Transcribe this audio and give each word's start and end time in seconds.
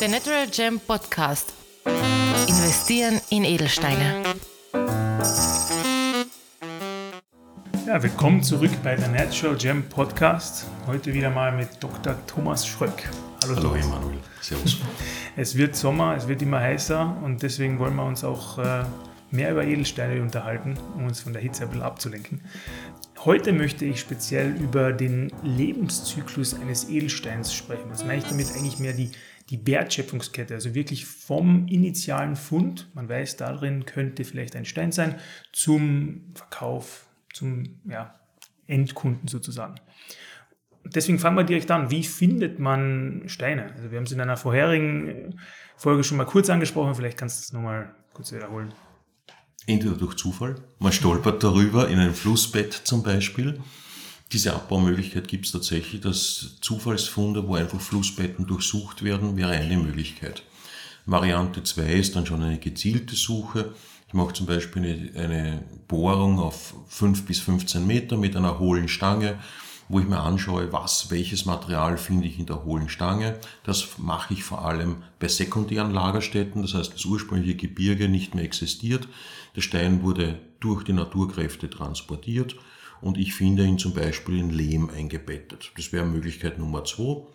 Der 0.00 0.08
Natural 0.08 0.46
Gem 0.48 0.80
Podcast. 0.80 1.52
Investieren 2.48 3.20
in 3.30 3.44
Edelsteine. 3.44 4.22
Ja, 7.86 8.02
willkommen 8.02 8.42
zurück 8.42 8.70
bei 8.82 8.96
der 8.96 9.08
Natural 9.08 9.56
Gem 9.56 9.88
Podcast. 9.88 10.66
Heute 10.86 11.12
wieder 11.12 11.28
mal 11.28 11.52
mit 11.52 11.68
Dr. 11.80 12.14
Thomas 12.26 12.66
Schröck. 12.66 13.10
Hallo, 13.42 13.56
Hallo 13.56 13.74
Emanuel. 13.74 14.18
Servus. 14.40 14.78
Es 15.36 15.56
wird 15.56 15.76
Sommer, 15.76 16.16
es 16.16 16.28
wird 16.28 16.42
immer 16.42 16.60
heißer 16.60 17.16
und 17.22 17.42
deswegen 17.42 17.78
wollen 17.78 17.96
wir 17.96 18.04
uns 18.04 18.24
auch 18.24 18.58
äh, 18.58 18.84
mehr 19.30 19.52
über 19.52 19.64
Edelsteine 19.64 20.20
unterhalten, 20.22 20.78
um 20.96 21.06
uns 21.06 21.20
von 21.20 21.32
der 21.32 21.42
Hitze 21.42 21.62
ein 21.62 21.68
bisschen 21.68 21.82
abzulenken. 21.82 22.40
Heute 23.26 23.52
möchte 23.52 23.84
ich 23.84 24.00
speziell 24.00 24.56
über 24.56 24.94
den 24.94 25.30
Lebenszyklus 25.42 26.54
eines 26.54 26.88
Edelsteins 26.88 27.52
sprechen. 27.52 27.90
Was 27.90 28.02
meine 28.02 28.16
ich 28.16 28.24
damit 28.24 28.50
eigentlich 28.52 28.78
mehr 28.78 28.94
die, 28.94 29.10
die 29.50 29.66
Wertschöpfungskette, 29.66 30.54
also 30.54 30.74
wirklich 30.74 31.04
vom 31.04 31.68
initialen 31.68 32.34
Fund, 32.34 32.88
man 32.94 33.10
weiß, 33.10 33.36
darin 33.36 33.84
könnte 33.84 34.24
vielleicht 34.24 34.56
ein 34.56 34.64
Stein 34.64 34.90
sein, 34.90 35.16
zum 35.52 36.32
Verkauf, 36.34 37.08
zum 37.34 37.80
ja, 37.84 38.18
Endkunden 38.66 39.28
sozusagen. 39.28 39.74
Deswegen 40.86 41.18
fangen 41.18 41.36
wir 41.36 41.44
direkt 41.44 41.70
an. 41.70 41.90
Wie 41.90 42.04
findet 42.04 42.58
man 42.58 43.24
Steine? 43.26 43.74
Also 43.74 43.90
wir 43.90 43.98
haben 43.98 44.04
es 44.04 44.12
in 44.12 44.20
einer 44.22 44.38
vorherigen 44.38 45.38
Folge 45.76 46.04
schon 46.04 46.16
mal 46.16 46.24
kurz 46.24 46.48
angesprochen, 46.48 46.94
vielleicht 46.94 47.18
kannst 47.18 47.38
du 47.38 47.42
es 47.42 47.52
nochmal 47.52 47.94
kurz 48.14 48.32
wiederholen. 48.32 48.72
Entweder 49.66 49.94
durch 49.94 50.16
Zufall, 50.16 50.56
man 50.78 50.92
stolpert 50.92 51.42
darüber 51.42 51.88
in 51.88 51.98
einem 51.98 52.14
Flussbett 52.14 52.72
zum 52.72 53.02
Beispiel. 53.02 53.60
Diese 54.32 54.54
Abbaumöglichkeit 54.54 55.28
gibt 55.28 55.46
es 55.46 55.52
tatsächlich, 55.52 56.00
dass 56.00 56.56
Zufallsfunde, 56.60 57.46
wo 57.46 57.56
einfach 57.56 57.80
Flussbetten 57.80 58.46
durchsucht 58.46 59.02
werden, 59.02 59.36
wäre 59.36 59.50
eine 59.50 59.76
Möglichkeit. 59.76 60.42
Variante 61.06 61.62
2 61.62 61.92
ist 61.92 62.16
dann 62.16 62.26
schon 62.26 62.42
eine 62.42 62.58
gezielte 62.58 63.16
Suche. 63.16 63.74
Ich 64.06 64.14
mache 64.14 64.32
zum 64.32 64.46
Beispiel 64.46 64.82
eine, 65.14 65.24
eine 65.24 65.64
Bohrung 65.88 66.38
auf 66.38 66.74
5 66.88 67.24
bis 67.26 67.40
15 67.40 67.86
Meter 67.86 68.16
mit 68.16 68.36
einer 68.36 68.58
hohlen 68.58 68.88
Stange 68.88 69.38
wo 69.90 69.98
ich 69.98 70.06
mir 70.06 70.20
anschaue, 70.20 70.72
was, 70.72 71.10
welches 71.10 71.46
Material 71.46 71.98
finde 71.98 72.28
ich 72.28 72.38
in 72.38 72.46
der 72.46 72.64
hohlen 72.64 72.88
Stange. 72.88 73.40
Das 73.64 73.98
mache 73.98 74.34
ich 74.34 74.44
vor 74.44 74.64
allem 74.64 75.02
bei 75.18 75.26
sekundären 75.26 75.92
Lagerstätten, 75.92 76.62
das 76.62 76.74
heißt, 76.74 76.94
das 76.94 77.04
ursprüngliche 77.04 77.56
Gebirge 77.56 78.08
nicht 78.08 78.36
mehr 78.36 78.44
existiert. 78.44 79.08
Der 79.56 79.62
Stein 79.62 80.04
wurde 80.04 80.38
durch 80.60 80.84
die 80.84 80.92
Naturkräfte 80.92 81.68
transportiert 81.68 82.54
und 83.00 83.18
ich 83.18 83.34
finde 83.34 83.64
ihn 83.64 83.78
zum 83.78 83.92
Beispiel 83.92 84.38
in 84.38 84.50
Lehm 84.50 84.90
eingebettet. 84.90 85.72
Das 85.76 85.92
wäre 85.92 86.06
Möglichkeit 86.06 86.60
Nummer 86.60 86.84
zwei. 86.84 87.26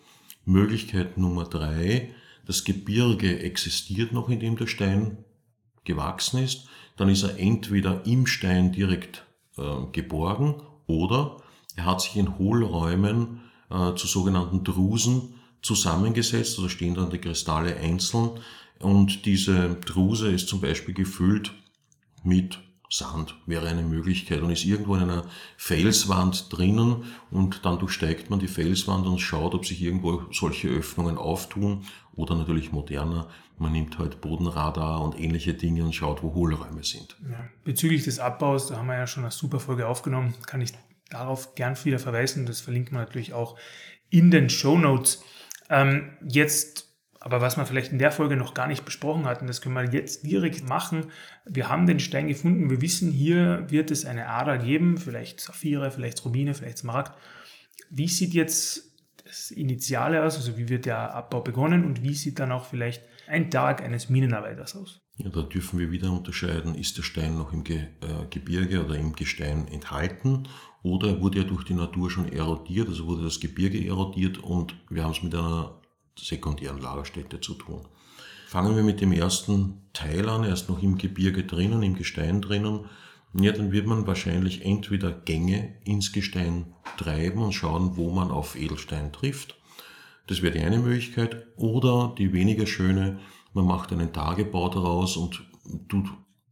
Möglichkeit 0.45 1.17
Nummer 1.17 1.43
drei, 1.43 2.09
das 2.45 2.63
Gebirge 2.63 3.39
existiert 3.39 4.13
noch, 4.13 4.29
in 4.29 4.39
dem 4.39 4.55
der 4.55 4.67
Stein 4.67 5.17
gewachsen 5.83 6.41
ist. 6.41 6.67
Dann 6.95 7.09
ist 7.09 7.23
er 7.23 7.37
entweder 7.37 8.05
im 8.05 8.27
Stein 8.27 8.71
direkt 8.71 9.25
äh, 9.57 9.63
geborgen 9.91 10.61
oder 10.87 11.41
er 11.75 11.85
hat 11.85 12.01
sich 12.01 12.15
in 12.15 12.37
Hohlräumen 12.37 13.41
äh, 13.69 13.93
zu 13.95 14.07
sogenannten 14.07 14.63
Drusen 14.63 15.35
zusammengesetzt, 15.61 16.57
also 16.57 16.69
stehen 16.69 16.95
dann 16.95 17.09
die 17.09 17.17
Kristalle 17.17 17.75
einzeln 17.77 18.31
und 18.79 19.25
diese 19.25 19.75
Druse 19.75 20.31
ist 20.31 20.47
zum 20.47 20.61
Beispiel 20.61 20.93
gefüllt 20.93 21.53
mit 22.23 22.59
Sand, 22.89 23.35
wäre 23.45 23.67
eine 23.67 23.81
Möglichkeit 23.81 24.41
und 24.41 24.51
ist 24.51 24.63
irgendwo 24.63 24.95
in 24.95 25.03
einer 25.03 25.25
Felswand 25.57 26.55
drinnen 26.55 27.03
und 27.31 27.65
dann 27.65 27.79
durchsteigt 27.79 28.29
man 28.29 28.39
die 28.39 28.47
Felswand 28.47 29.07
und 29.07 29.19
schaut, 29.19 29.55
ob 29.55 29.65
sich 29.65 29.81
irgendwo 29.81 30.23
solche 30.31 30.69
Öffnungen 30.69 31.17
auftun 31.17 31.85
oder 32.15 32.35
natürlich 32.35 32.71
moderner, 32.71 33.27
man 33.57 33.71
nimmt 33.71 33.97
halt 33.97 34.21
Bodenradar 34.21 35.01
und 35.01 35.19
ähnliche 35.19 35.53
Dinge 35.53 35.83
und 35.83 35.93
schaut, 35.93 36.21
wo 36.21 36.33
Hohlräume 36.33 36.83
sind. 36.83 37.17
Ja, 37.29 37.45
bezüglich 37.63 38.03
des 38.03 38.19
Abbaus, 38.19 38.67
da 38.67 38.77
haben 38.77 38.87
wir 38.87 38.95
ja 38.97 39.07
schon 39.07 39.23
eine 39.23 39.31
super 39.31 39.59
Folge 39.59 39.87
aufgenommen, 39.87 40.35
kann 40.45 40.61
ich 40.61 40.73
darauf 41.09 41.55
gern 41.55 41.77
wieder 41.83 41.99
verweisen. 41.99 42.45
Das 42.45 42.61
verlinkt 42.61 42.91
man 42.91 43.01
natürlich 43.01 43.33
auch 43.33 43.57
in 44.09 44.31
den 44.31 44.49
Show 44.49 44.77
Notes. 44.77 45.23
Ähm, 45.69 46.17
jetzt, 46.27 46.95
aber 47.19 47.41
was 47.41 47.57
wir 47.57 47.65
vielleicht 47.65 47.91
in 47.91 47.99
der 47.99 48.11
Folge 48.11 48.35
noch 48.35 48.53
gar 48.53 48.67
nicht 48.67 48.85
besprochen 48.85 49.25
hatten, 49.25 49.47
das 49.47 49.61
können 49.61 49.75
wir 49.75 49.91
jetzt 49.91 50.25
direkt 50.25 50.67
machen. 50.67 51.07
Wir 51.45 51.69
haben 51.69 51.87
den 51.87 51.99
Stein 51.99 52.27
gefunden. 52.27 52.69
Wir 52.69 52.81
wissen, 52.81 53.11
hier 53.11 53.65
wird 53.69 53.91
es 53.91 54.05
eine 54.05 54.27
Ader 54.27 54.57
geben, 54.57 54.97
vielleicht 54.97 55.39
Saphire, 55.39 55.91
vielleicht 55.91 56.23
Rubine, 56.25 56.53
vielleicht 56.53 56.79
Smaragd. 56.79 57.13
Wie 57.89 58.07
sieht 58.07 58.33
jetzt 58.33 58.93
das 59.23 59.51
Initiale 59.51 60.23
aus? 60.23 60.35
Also 60.35 60.57
wie 60.57 60.69
wird 60.69 60.85
der 60.85 61.13
Abbau 61.13 61.41
begonnen 61.41 61.83
und 61.85 62.03
wie 62.03 62.13
sieht 62.13 62.39
dann 62.39 62.51
auch 62.51 62.65
vielleicht 62.65 63.03
ein 63.27 63.49
Tag 63.49 63.81
eines 63.81 64.09
Minenarbeiters 64.09 64.75
aus? 64.75 65.01
Ja, 65.17 65.29
da 65.29 65.43
dürfen 65.43 65.79
wir 65.79 65.91
wieder 65.91 66.11
unterscheiden, 66.11 66.75
ist 66.75 66.97
der 66.97 67.03
Stein 67.03 67.37
noch 67.37 67.53
im 67.53 67.63
Ge 67.63 67.77
äh, 67.77 68.25
Gebirge 68.29 68.83
oder 68.83 68.95
im 68.95 69.13
Gestein 69.13 69.67
enthalten 69.69 70.47
oder 70.85 71.19
wurde 71.19 71.39
er 71.39 71.45
durch 71.45 71.63
die 71.63 71.73
Natur 71.73 72.11
schon 72.11 72.31
erodiert, 72.31 72.87
also 72.87 73.07
wurde 73.07 73.23
das 73.23 73.39
Gebirge 73.39 73.83
erodiert 73.83 74.37
und 74.37 74.75
wir 74.87 75.03
haben 75.03 75.13
es 75.13 75.23
mit 75.23 75.33
einer 75.33 75.81
sekundären 76.15 76.79
Lagerstätte 76.79 77.41
zu 77.41 77.55
tun. 77.55 77.87
Fangen 78.47 78.75
wir 78.75 78.83
mit 78.83 79.01
dem 79.01 79.11
ersten 79.11 79.81
Teil 79.93 80.29
an, 80.29 80.43
er 80.43 80.53
ist 80.53 80.69
noch 80.69 80.83
im 80.83 80.99
Gebirge 80.99 81.43
drinnen, 81.43 81.81
im 81.81 81.95
Gestein 81.95 82.39
drinnen. 82.39 82.85
Ja, 83.33 83.51
dann 83.51 83.71
wird 83.71 83.87
man 83.87 84.05
wahrscheinlich 84.05 84.63
entweder 84.63 85.11
Gänge 85.11 85.75
ins 85.85 86.13
Gestein 86.13 86.75
treiben 86.97 87.41
und 87.41 87.53
schauen, 87.53 87.97
wo 87.97 88.11
man 88.11 88.29
auf 88.29 88.55
Edelstein 88.55 89.11
trifft. 89.11 89.57
Das 90.27 90.43
wäre 90.43 90.53
die 90.53 90.63
eine 90.63 90.77
Möglichkeit. 90.77 91.47
Oder 91.57 92.13
die 92.15 92.31
weniger 92.31 92.67
schöne, 92.67 93.19
man 93.53 93.65
macht 93.65 93.91
einen 93.91 94.13
Tagebau 94.13 94.69
daraus 94.69 95.17
und 95.17 95.43
tut 95.89 96.05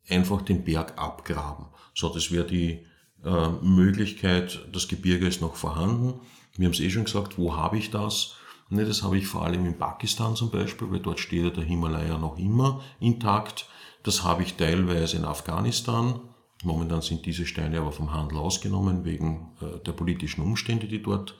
einfach 0.09 0.41
den 0.41 0.63
Berg 0.63 0.99
abgraben. 0.99 1.67
So, 1.93 2.09
das 2.09 2.31
wäre 2.31 2.47
die 2.47 2.85
äh, 3.23 3.49
Möglichkeit, 3.61 4.65
das 4.71 4.87
Gebirge 4.87 5.27
ist 5.27 5.41
noch 5.41 5.55
vorhanden. 5.55 6.19
Wir 6.55 6.67
haben 6.67 6.73
es 6.73 6.79
eh 6.79 6.89
schon 6.89 7.05
gesagt, 7.05 7.37
wo 7.37 7.55
habe 7.55 7.77
ich 7.77 7.89
das? 7.89 8.35
Ne, 8.69 8.85
das 8.85 9.03
habe 9.03 9.17
ich 9.17 9.27
vor 9.27 9.43
allem 9.43 9.65
in 9.65 9.77
Pakistan 9.77 10.35
zum 10.35 10.49
Beispiel, 10.49 10.89
weil 10.91 10.99
dort 10.99 11.19
steht 11.19 11.57
der 11.57 11.63
Himalaya 11.63 12.17
noch 12.17 12.37
immer 12.37 12.81
intakt. 12.99 13.67
Das 14.03 14.23
habe 14.23 14.43
ich 14.43 14.55
teilweise 14.55 15.17
in 15.17 15.25
Afghanistan. 15.25 16.19
Momentan 16.63 17.01
sind 17.01 17.25
diese 17.25 17.45
Steine 17.45 17.79
aber 17.79 17.91
vom 17.91 18.13
Handel 18.13 18.37
ausgenommen 18.37 19.05
wegen 19.05 19.51
äh, 19.61 19.79
der 19.85 19.91
politischen 19.91 20.41
Umstände, 20.41 20.87
die 20.87 21.01
dort 21.01 21.35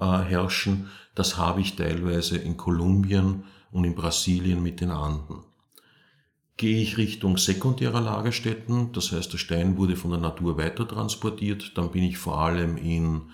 äh, 0.00 0.04
herrschen. 0.04 0.88
Das 1.14 1.36
habe 1.36 1.60
ich 1.60 1.76
teilweise 1.76 2.38
in 2.38 2.56
Kolumbien 2.56 3.44
und 3.70 3.84
in 3.84 3.94
Brasilien 3.94 4.62
mit 4.62 4.80
den 4.80 4.90
Anden. 4.90 5.44
Gehe 6.58 6.82
ich 6.82 6.98
Richtung 6.98 7.38
sekundärer 7.38 8.00
Lagerstätten, 8.00 8.92
das 8.92 9.12
heißt 9.12 9.32
der 9.32 9.38
Stein 9.38 9.76
wurde 9.76 9.94
von 9.96 10.10
der 10.10 10.20
Natur 10.20 10.58
weiter 10.58 10.86
transportiert, 10.86 11.78
dann 11.78 11.92
bin 11.92 12.02
ich 12.02 12.18
vor 12.18 12.40
allem 12.40 12.76
in 12.76 13.30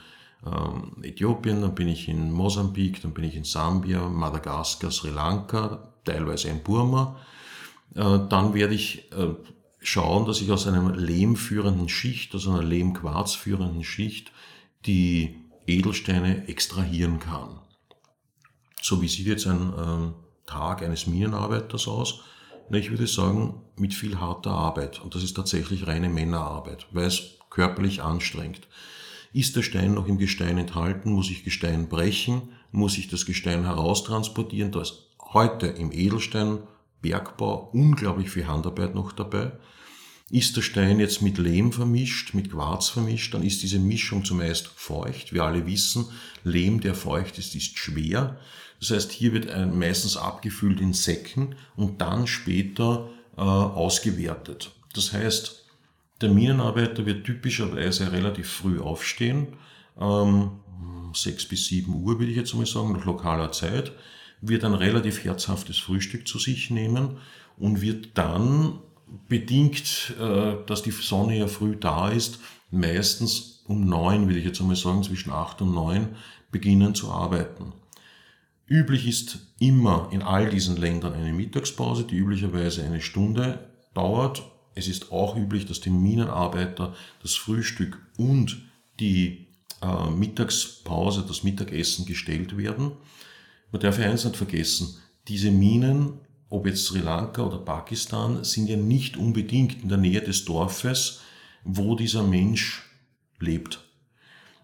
ähm, 0.47 1.03
Äthiopien, 1.03 1.63
dann 1.63 1.75
bin 1.75 1.89
ich 1.89 2.07
in 2.09 2.31
Mosambik, 2.31 3.01
dann 3.01 3.15
bin 3.15 3.25
ich 3.25 3.35
in 3.35 3.45
Sambia, 3.45 4.09
Madagaskar, 4.09 4.91
Sri 4.91 5.09
Lanka, 5.09 5.89
teilweise 6.05 6.49
in 6.51 6.63
Burma. 6.63 7.17
Äh, 7.95 8.19
dann 8.29 8.53
werde 8.53 8.75
ich 8.75 9.11
äh, 9.13 9.35
schauen, 9.81 10.27
dass 10.27 10.43
ich 10.43 10.53
aus 10.53 10.67
einer 10.67 10.95
lehmführenden 10.95 11.89
Schicht, 11.89 12.35
aus 12.35 12.47
einer 12.47 12.63
lehmquarzführenden 12.63 13.85
Schicht, 13.85 14.33
die 14.85 15.37
Edelsteine 15.67 16.47
extrahieren 16.47 17.21
kann. 17.21 17.59
So 18.83 19.01
wie 19.01 19.09
sieht 19.09 19.29
jetzt 19.29 19.47
ein 19.47 19.73
äh, 19.73 20.51
Tag 20.51 20.83
eines 20.83 21.07
Minenarbeiters 21.07 21.89
aus? 21.89 22.21
Na, 22.71 22.79
ich 22.79 22.91
würde 22.91 23.07
sagen, 23.07 23.61
mit 23.77 23.95
viel 23.95 24.21
harter 24.21 24.53
Arbeit. 24.53 25.01
Und 25.03 25.15
das 25.15 25.23
ist 25.23 25.35
tatsächlich 25.35 25.87
reine 25.87 26.09
Männerarbeit, 26.09 26.87
weil 26.93 27.07
es 27.07 27.39
körperlich 27.51 28.03
anstrengt. 28.03 28.69
Ist 29.33 29.57
der 29.57 29.63
Stein 29.63 29.95
noch 29.95 30.07
im 30.07 30.19
Gestein 30.19 30.59
enthalten, 30.59 31.13
muss 31.13 31.31
ich 31.31 31.45
Gestein 31.45 31.89
brechen, 31.89 32.51
muss 32.71 32.99
ich 32.99 33.09
das 33.09 33.27
Gestein 33.27 33.65
heraustransportieren. 33.65 34.73
Da 34.73 34.83
ist 34.83 35.11
heute 35.33 35.67
im 35.67 35.93
Edelsteinbergbau 35.93 37.71
unglaublich 37.73 38.31
viel 38.31 38.47
Handarbeit 38.47 38.95
noch 38.95 39.13
dabei. 39.13 39.53
Ist 40.35 40.57
der 40.57 40.63
Stein 40.63 40.99
jetzt 40.99 41.23
mit 41.23 41.39
Lehm 41.39 41.73
vermischt, 41.73 42.35
mit 42.35 42.51
Quarz 42.51 42.89
vermischt, 42.89 43.33
dann 43.35 43.45
ist 43.45 43.63
diese 43.63 43.79
Mischung 43.79 44.25
zumeist 44.25 44.67
feucht. 44.67 45.33
Wir 45.33 45.45
alle 45.45 45.65
wissen, 45.65 46.07
Lehm, 46.43 46.81
der 46.81 46.97
feucht 46.97 47.39
ist, 47.39 47.55
ist 47.55 47.79
schwer. 47.79 48.37
Das 48.81 48.91
heißt, 48.91 49.13
hier 49.13 49.33
wird 49.33 49.47
meistens 49.73 50.17
abgefüllt 50.17 50.81
in 50.81 50.93
Säcken 50.93 51.55
und 51.77 52.01
dann 52.01 52.27
später 52.27 53.09
äh, 53.37 53.43
ausgewertet. 53.43 54.73
Das 54.93 55.13
heißt, 55.13 55.67
der 56.21 56.31
Minenarbeiter 56.31 57.07
wird 57.07 57.25
typischerweise 57.25 58.11
relativ 58.11 58.49
früh 58.49 58.81
aufstehen, 58.81 59.57
ähm, 60.01 60.51
6 61.15 61.45
bis 61.45 61.67
7 61.67 61.95
Uhr 61.95 62.19
würde 62.19 62.33
ich 62.33 62.37
jetzt 62.37 62.55
mal 62.55 62.67
sagen, 62.67 62.91
nach 62.91 63.05
lokaler 63.05 63.53
Zeit, 63.53 63.93
wird 64.41 64.65
ein 64.65 64.75
relativ 64.75 65.23
herzhaftes 65.23 65.79
Frühstück 65.79 66.27
zu 66.27 66.41
sich 66.41 66.71
nehmen 66.71 67.19
und 67.57 67.83
wird 67.83 68.19
dann 68.19 68.81
bedingt, 69.29 70.15
äh, 70.21 70.57
dass 70.67 70.83
die 70.83 70.91
Sonne 70.91 71.39
ja 71.39 71.47
früh 71.47 71.77
da 71.77 72.11
ist, 72.11 72.39
meistens 72.71 73.63
um 73.67 73.87
neun, 73.87 74.29
will 74.29 74.37
ich 74.37 74.45
jetzt 74.45 74.61
einmal 74.61 74.77
sagen, 74.77 75.03
zwischen 75.03 75.33
acht 75.33 75.63
und 75.63 75.73
neun 75.73 76.17
beginnen 76.51 76.95
zu 76.95 77.11
arbeiten. 77.11 77.73
Üblich 78.67 79.07
ist 79.07 79.39
immer 79.59 80.09
in 80.11 80.23
all 80.23 80.49
diesen 80.49 80.77
Ländern 80.77 81.13
eine 81.13 81.33
Mittagspause, 81.33 82.05
die 82.05 82.17
üblicherweise 82.17 82.83
eine 82.85 83.01
Stunde 83.01 83.71
dauert. 83.93 84.43
Es 84.75 84.89
ist 84.89 85.13
auch 85.13 85.37
üblich, 85.37 85.67
dass 85.67 85.81
die 85.81 85.91
Minenarbeiter 85.91 86.95
das 87.23 87.35
Frühstück 87.35 87.99
und 88.17 88.63
die 89.01 89.47
äh, 89.83 90.11
Mittagspause, 90.11 91.25
das 91.27 91.43
Mittagessen 91.43 92.07
gestellt 92.07 92.57
werden. 92.57 92.93
Man 93.71 93.81
darf 93.81 93.99
ja 93.99 94.07
eins 94.11 94.25
nicht 94.25 94.37
vergessen, 94.37 94.97
diese 95.29 95.51
Minen, 95.51 96.21
ob 96.55 96.67
jetzt 96.67 96.87
Sri 96.87 97.01
Lanka 97.01 97.43
oder 97.43 97.59
Pakistan, 97.59 98.45
sind 98.45 98.69
ja 98.69 98.77
nicht 98.77 99.17
unbedingt 99.17 99.83
in 99.83 99.89
der 99.89 99.99
Nähe 99.99 100.21
des 100.21 100.45
Dorfes, 100.45 101.21
wo 101.65 101.97
dieser 101.97 102.23
Mensch 102.23 102.83
lebt. 103.41 103.81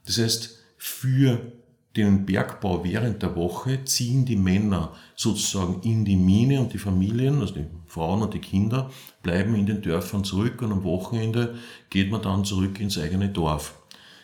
Das 0.06 0.19
heißt, 0.19 0.58
für 0.76 1.52
den 1.96 2.25
Bergbau 2.25 2.84
während 2.84 3.22
der 3.22 3.34
Woche 3.34 3.84
ziehen 3.84 4.25
die 4.25 4.37
Männer 4.37 4.92
sozusagen 5.16 5.81
in 5.82 6.04
die 6.04 6.14
Mine 6.14 6.60
und 6.60 6.72
die 6.72 6.78
Familien, 6.78 7.40
also 7.40 7.54
die 7.54 7.66
Frauen 7.87 8.22
und 8.22 8.34
die 8.34 8.38
Kinder, 8.38 8.90
bleiben 9.25 9.56
in 9.56 9.66
den 9.66 9.82
Dörfern 9.82 10.22
zurück 10.22 10.62
und 10.62 10.70
am 10.70 10.84
Wochenende 10.84 11.56
geht 11.90 12.12
man 12.12 12.22
dann 12.22 12.44
zurück 12.44 12.78
ins 12.78 12.98
eigene 12.98 13.28
Dorf. 13.31 13.75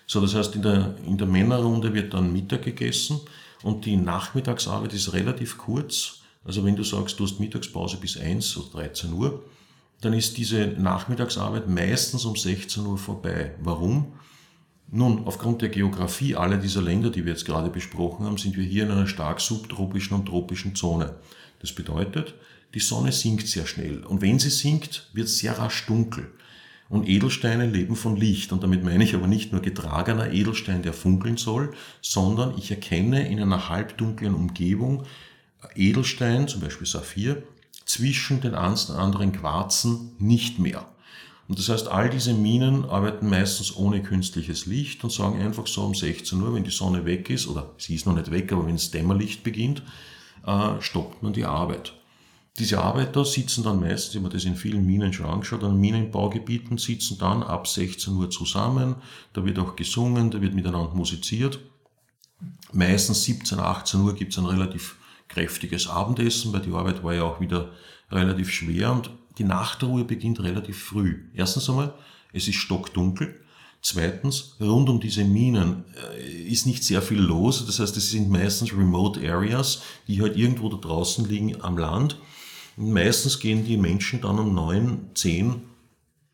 So, 0.07 0.21
das 0.21 0.37
heißt, 0.37 0.55
in 0.55 0.63
der, 0.63 0.95
in 1.05 1.19
der 1.19 1.27
Männerrunde 1.27 1.93
wird 1.93 2.15
dann 2.15 2.33
Mittag 2.33 2.63
gegessen 2.63 3.21
und 3.65 3.85
die 3.87 3.97
Nachmittagsarbeit 3.97 4.93
ist 4.93 5.13
relativ 5.13 5.59
kurz. 5.59 6.21
Also 6.47 6.65
wenn 6.65 6.77
du 6.77 6.85
sagst, 6.85 7.19
du 7.19 7.25
hast 7.25 7.41
Mittagspause 7.41 7.97
bis 7.97 8.17
1 8.17 8.57
oder 8.57 8.83
13 8.83 9.13
Uhr, 9.13 9.45
dann 10.01 10.13
ist 10.13 10.37
diese 10.37 10.69
Nachmittagsarbeit 10.79 11.69
meistens 11.69 12.25
um 12.25 12.37
16 12.37 12.85
Uhr 12.87 12.99
vorbei. 12.99 13.55
Warum? 13.63 14.13
Nun, 14.89 15.27
aufgrund 15.27 15.63
der 15.63 15.69
Geografie 15.69 16.37
aller 16.37 16.59
dieser 16.59 16.83
Länder, 16.83 17.11
die 17.11 17.25
wir 17.25 17.33
jetzt 17.33 17.45
gerade 17.45 17.71
besprochen 17.71 18.25
haben, 18.25 18.39
sind 18.39 18.57
wir 18.57 18.65
hier 18.65 18.85
in 18.85 18.93
einer 18.93 19.09
stark 19.09 19.41
subtropischen 19.41 20.17
und 20.17 20.27
tropischen 20.27 20.77
Zone. 20.77 21.17
Das 21.61 21.73
bedeutet, 21.73 22.35
die 22.75 22.81
Sonne 22.81 23.11
sinkt 23.11 23.49
sehr 23.49 23.67
schnell. 23.67 24.05
Und 24.05 24.21
wenn 24.21 24.39
sie 24.39 24.51
sinkt, 24.51 25.11
wird 25.13 25.27
es 25.27 25.39
sehr 25.39 25.59
rasch 25.59 25.87
dunkel. 25.87 26.31
Und 26.89 27.09
Edelsteine 27.09 27.67
leben 27.67 27.97
von 27.97 28.17
Licht. 28.17 28.53
Und 28.53 28.63
damit 28.63 28.85
meine 28.85 29.03
ich 29.03 29.17
aber 29.17 29.27
nicht 29.27 29.51
nur 29.51 29.61
getragener 29.61 30.33
Edelstein, 30.33 30.83
der 30.83 30.93
funkeln 30.93 31.37
soll, 31.37 31.73
sondern 32.01 32.57
ich 32.57 32.71
erkenne 32.71 33.29
in 33.29 33.41
einer 33.41 33.69
halbdunklen 33.69 34.35
Umgebung 34.35 35.05
Edelstein, 35.75 36.49
zum 36.49 36.61
Beispiel 36.61 36.87
Saphir, 36.87 37.43
zwischen 37.85 38.41
den 38.41 38.55
anderen 38.55 39.33
Quarzen 39.33 40.13
nicht 40.19 40.59
mehr. 40.59 40.87
Und 41.49 41.59
das 41.61 41.69
heißt, 41.69 41.89
all 41.89 42.11
diese 42.11 42.35
Minen 42.35 42.85
arbeiten 42.87 43.29
meistens 43.29 43.77
ohne 43.77 44.03
künstliches 44.03 44.67
Licht 44.67 45.05
und 45.05 45.13
sagen 45.13 45.41
einfach 45.41 45.67
so 45.69 45.85
um 45.85 45.95
16 45.95 46.43
Uhr, 46.43 46.55
wenn 46.55 46.65
die 46.65 46.71
Sonne 46.71 47.05
weg 47.05 47.31
ist, 47.31 47.47
oder 47.47 47.71
sie 47.79 47.95
ist 47.95 48.07
noch 48.07 48.17
nicht 48.17 48.33
weg, 48.33 48.53
aber 48.53 48.67
wenn 48.67 48.75
das 48.75 48.91
Dämmerlicht 48.91 49.45
beginnt, 49.45 49.83
äh, 50.45 50.81
stoppt 50.81 51.23
man 51.23 51.33
die 51.33 51.45
Arbeit. 51.45 51.93
Diese 52.59 52.81
Arbeiter 52.81 53.25
sitzen 53.25 53.63
dann 53.63 53.81
meistens, 53.81 54.15
ich 54.15 54.17
habe 54.17 54.29
mir 54.29 54.35
das 54.35 54.45
in 54.45 54.57
vielen 54.57 54.87
Minen 54.87 55.13
schon 55.13 55.27
angeschaut, 55.27 55.63
an 55.63 55.79
Minenbaugebieten 55.79 56.79
sitzen 56.79 57.19
dann 57.19 57.43
ab 57.43 57.69
16 57.69 58.15
Uhr 58.15 58.31
zusammen, 58.31 58.97
da 59.35 59.45
wird 59.45 59.59
auch 59.59 59.77
gesungen, 59.77 60.31
da 60.31 60.41
wird 60.41 60.55
miteinander 60.55 60.95
musiziert. 60.95 61.61
Meistens 62.73 63.25
17, 63.25 63.61
18 63.61 64.01
Uhr 64.01 64.15
gibt 64.15 64.33
es 64.33 64.39
ein 64.39 64.47
relativ 64.47 64.97
kräftiges 65.29 65.89
Abendessen, 65.89 66.53
weil 66.53 66.61
die 66.61 66.73
Arbeit 66.73 67.03
war 67.03 67.15
ja 67.15 67.25
auch 67.25 67.41
wieder 67.41 67.73
relativ 68.11 68.51
schwer 68.51 68.93
und 68.93 69.11
die 69.39 69.45
Nachtruhe 69.45 70.05
beginnt 70.05 70.41
relativ 70.41 70.83
früh. 70.83 71.25
Erstens 71.35 71.69
einmal, 71.69 71.95
es 72.33 72.49
ist 72.49 72.57
stockdunkel. 72.57 73.41
Zweitens, 73.83 74.57
rund 74.61 74.89
um 74.89 75.01
diese 75.01 75.25
Minen 75.25 75.85
äh, 75.95 76.49
ist 76.49 76.67
nicht 76.67 76.83
sehr 76.83 77.03
viel 77.03 77.21
los. 77.21 77.65
Das 77.67 77.79
heißt, 77.79 77.97
es 77.97 78.11
sind 78.11 78.31
meistens 78.31 78.73
Remote 78.73 79.21
Areas, 79.21 79.83
die 80.09 80.21
halt 80.23 80.37
irgendwo 80.37 80.69
da 80.69 80.77
draußen 80.77 81.29
liegen 81.29 81.61
am 81.63 81.79
Land. 81.79 82.19
Und 82.77 82.93
meistens 82.93 83.39
gehen 83.39 83.65
die 83.65 83.77
Menschen 83.77 84.21
dann 84.23 84.39
um 84.39 84.55
neun, 84.55 85.11
zehn 85.15 85.63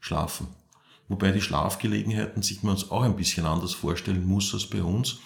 schlafen. 0.00 0.46
Wobei 1.08 1.30
die 1.30 1.42
Schlafgelegenheiten 1.42 2.42
sich 2.42 2.62
man 2.62 2.74
uns 2.74 2.90
auch 2.90 3.02
ein 3.02 3.16
bisschen 3.16 3.44
anders 3.44 3.74
vorstellen 3.74 4.24
muss 4.24 4.54
als 4.54 4.66
bei 4.66 4.82
uns. 4.82 5.18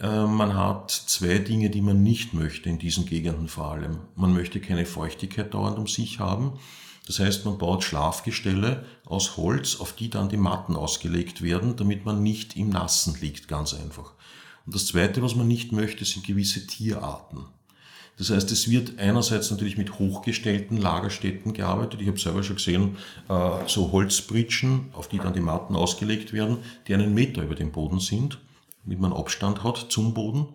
Äh, 0.00 0.26
man 0.26 0.54
hat 0.54 0.90
zwei 0.90 1.38
Dinge, 1.38 1.70
die 1.70 1.80
man 1.80 2.02
nicht 2.02 2.34
möchte 2.34 2.68
in 2.68 2.78
diesen 2.78 3.06
Gegenden 3.06 3.48
vor 3.48 3.72
allem. 3.72 3.98
Man 4.14 4.34
möchte 4.34 4.60
keine 4.60 4.86
Feuchtigkeit 4.86 5.54
dauernd 5.54 5.78
um 5.78 5.86
sich 5.86 6.20
haben. 6.20 6.54
Das 7.06 7.20
heißt, 7.20 7.44
man 7.44 7.56
baut 7.56 7.84
Schlafgestelle 7.84 8.84
aus 9.04 9.36
Holz, 9.36 9.76
auf 9.80 9.92
die 9.92 10.10
dann 10.10 10.28
die 10.28 10.36
Matten 10.36 10.74
ausgelegt 10.74 11.40
werden, 11.40 11.76
damit 11.76 12.04
man 12.04 12.22
nicht 12.22 12.56
im 12.56 12.70
Nassen 12.70 13.16
liegt, 13.20 13.46
ganz 13.46 13.74
einfach. 13.74 14.12
Und 14.66 14.74
das 14.74 14.86
Zweite, 14.86 15.22
was 15.22 15.36
man 15.36 15.46
nicht 15.46 15.70
möchte, 15.70 16.04
sind 16.04 16.26
gewisse 16.26 16.66
Tierarten. 16.66 17.46
Das 18.18 18.30
heißt, 18.30 18.50
es 18.50 18.68
wird 18.70 18.98
einerseits 18.98 19.50
natürlich 19.50 19.76
mit 19.76 19.98
hochgestellten 19.98 20.78
Lagerstätten 20.78 21.52
gearbeitet. 21.52 22.00
Ich 22.00 22.08
habe 22.08 22.18
selber 22.18 22.42
schon 22.42 22.56
gesehen, 22.56 22.96
äh, 23.28 23.50
so 23.66 23.92
Holzbritschen, 23.92 24.86
auf 24.92 25.08
die 25.08 25.18
dann 25.18 25.34
die 25.34 25.40
Matten 25.40 25.76
ausgelegt 25.76 26.32
werden, 26.32 26.58
die 26.88 26.94
einen 26.94 27.14
Meter 27.14 27.42
über 27.42 27.54
dem 27.54 27.70
Boden 27.70 28.00
sind 28.00 28.38
damit 28.86 29.00
man 29.00 29.12
Abstand 29.12 29.64
hat 29.64 29.86
zum 29.90 30.14
Boden. 30.14 30.46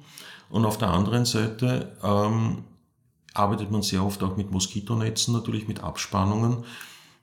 Und 0.50 0.66
auf 0.66 0.78
der 0.78 0.90
anderen 0.90 1.26
Seite 1.26 1.98
ähm, 2.04 2.64
arbeitet 3.34 3.72
man 3.72 3.84
sehr 3.84 4.04
oft 4.04 4.24
auch 4.24 4.38
mit 4.38 4.52
Moskitonetzen, 4.52 5.34
natürlich 5.34 5.68
mit 5.68 5.82
Abspannungen. 5.82 6.64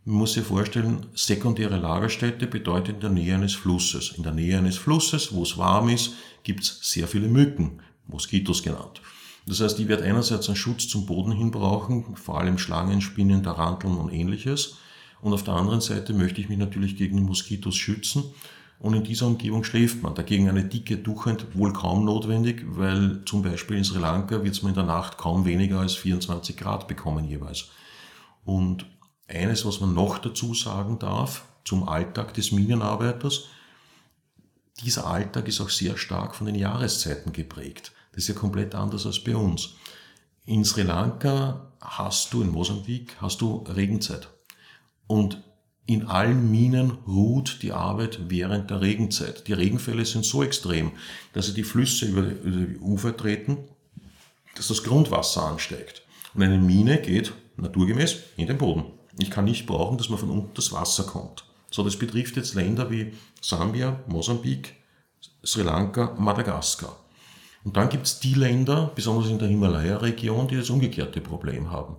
Man 0.04 0.16
muss 0.16 0.34
sich 0.34 0.44
vorstellen, 0.44 1.06
sekundäre 1.14 1.76
Lagerstätte 1.76 2.46
bedeutet 2.46 2.96
in 2.96 3.00
der 3.00 3.10
Nähe 3.10 3.34
eines 3.34 3.54
Flusses. 3.54 4.14
In 4.16 4.22
der 4.22 4.32
Nähe 4.32 4.56
eines 4.58 4.76
Flusses, 4.76 5.32
wo 5.32 5.42
es 5.42 5.58
warm 5.58 5.88
ist, 5.88 6.12
gibt 6.42 6.62
es 6.62 6.78
sehr 6.82 7.08
viele 7.08 7.28
Mücken, 7.28 7.80
Moskitos 8.06 8.62
genannt. 8.62 9.02
Das 9.46 9.60
heißt, 9.60 9.78
ich 9.80 9.88
werde 9.88 10.04
einerseits 10.04 10.48
einen 10.48 10.56
Schutz 10.56 10.88
zum 10.88 11.06
Boden 11.06 11.32
hin 11.32 11.50
brauchen, 11.50 12.16
vor 12.16 12.38
allem 12.38 12.58
Schlangen, 12.58 13.00
Spinnen, 13.00 13.42
Taranteln 13.42 13.96
und 13.96 14.12
ähnliches. 14.12 14.76
Und 15.20 15.32
auf 15.32 15.42
der 15.42 15.54
anderen 15.54 15.80
Seite 15.80 16.12
möchte 16.12 16.40
ich 16.40 16.48
mich 16.48 16.58
natürlich 16.58 16.96
gegen 16.96 17.22
Moskitos 17.22 17.76
schützen 17.76 18.24
und 18.80 18.94
in 18.94 19.02
dieser 19.02 19.26
Umgebung 19.26 19.64
schläft 19.64 20.02
man. 20.02 20.14
Dagegen 20.14 20.48
eine 20.48 20.64
dicke 20.64 21.02
Tuchhand 21.02 21.56
wohl 21.56 21.72
kaum 21.72 22.04
notwendig, 22.04 22.64
weil 22.66 23.24
zum 23.24 23.42
Beispiel 23.42 23.76
in 23.76 23.84
Sri 23.84 23.98
Lanka 23.98 24.42
wird 24.44 24.62
man 24.62 24.70
in 24.70 24.76
der 24.76 24.84
Nacht 24.84 25.18
kaum 25.18 25.44
weniger 25.44 25.80
als 25.80 25.94
24 25.94 26.56
Grad 26.56 26.86
bekommen 26.86 27.24
jeweils. 27.24 27.70
Und 28.44 28.86
eines, 29.26 29.66
was 29.66 29.80
man 29.80 29.94
noch 29.94 30.18
dazu 30.18 30.54
sagen 30.54 30.98
darf 30.98 31.44
zum 31.64 31.88
Alltag 31.88 32.34
des 32.34 32.52
Minenarbeiters, 32.52 33.44
dieser 34.80 35.08
Alltag 35.08 35.48
ist 35.48 35.60
auch 35.60 35.70
sehr 35.70 35.96
stark 35.96 36.36
von 36.36 36.46
den 36.46 36.54
Jahreszeiten 36.54 37.32
geprägt. 37.32 37.92
Das 38.12 38.22
ist 38.22 38.28
ja 38.28 38.34
komplett 38.34 38.76
anders 38.76 39.06
als 39.06 39.22
bei 39.22 39.34
uns. 39.34 39.74
In 40.44 40.64
Sri 40.64 40.82
Lanka 40.82 41.72
hast 41.80 42.32
du, 42.32 42.42
in 42.42 42.52
Mosambik, 42.52 43.16
hast 43.20 43.40
du 43.40 43.64
Regenzeit. 43.68 44.28
Und 45.08 45.42
in 45.88 46.06
allen 46.06 46.50
Minen 46.50 46.98
ruht 47.06 47.62
die 47.62 47.72
Arbeit 47.72 48.20
während 48.28 48.68
der 48.68 48.82
Regenzeit. 48.82 49.48
Die 49.48 49.54
Regenfälle 49.54 50.04
sind 50.04 50.22
so 50.26 50.42
extrem, 50.42 50.92
dass 51.32 51.46
sie 51.46 51.54
die 51.54 51.64
Flüsse 51.64 52.04
über 52.04 52.22
die 52.22 52.78
Ufer 52.78 53.16
treten, 53.16 53.56
dass 54.54 54.68
das 54.68 54.84
Grundwasser 54.84 55.44
ansteigt. 55.44 56.02
Und 56.34 56.42
eine 56.42 56.58
Mine 56.58 56.98
geht 56.98 57.32
naturgemäß 57.56 58.18
in 58.36 58.48
den 58.48 58.58
Boden. 58.58 58.84
Ich 59.18 59.30
kann 59.30 59.46
nicht 59.46 59.64
brauchen, 59.64 59.96
dass 59.96 60.10
man 60.10 60.18
von 60.18 60.28
unten 60.28 60.52
das 60.52 60.72
Wasser 60.72 61.04
kommt. 61.04 61.46
So, 61.70 61.82
das 61.82 61.96
betrifft 61.96 62.36
jetzt 62.36 62.54
Länder 62.54 62.90
wie 62.90 63.14
Sambia, 63.40 63.98
Mosambik, 64.08 64.74
Sri 65.42 65.62
Lanka, 65.62 66.14
Madagaskar. 66.18 66.96
Und 67.64 67.78
dann 67.78 67.88
gibt 67.88 68.06
es 68.06 68.20
die 68.20 68.34
Länder, 68.34 68.92
besonders 68.94 69.30
in 69.30 69.38
der 69.38 69.48
Himalaya-Region, 69.48 70.48
die 70.48 70.56
das 70.56 70.68
umgekehrte 70.68 71.22
Problem 71.22 71.70
haben. 71.70 71.96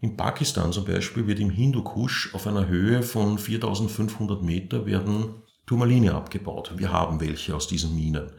In 0.00 0.16
Pakistan 0.16 0.72
zum 0.72 0.84
Beispiel 0.84 1.26
wird 1.26 1.40
im 1.40 1.50
Hindukusch 1.50 2.34
auf 2.34 2.46
einer 2.46 2.68
Höhe 2.68 3.02
von 3.02 3.38
4500 3.38 4.42
Meter 4.42 4.84
werden 4.84 5.42
Turmaline 5.64 6.14
abgebaut. 6.14 6.72
Wir 6.76 6.92
haben 6.92 7.20
welche 7.20 7.56
aus 7.56 7.66
diesen 7.66 7.96
Minen. 7.96 8.30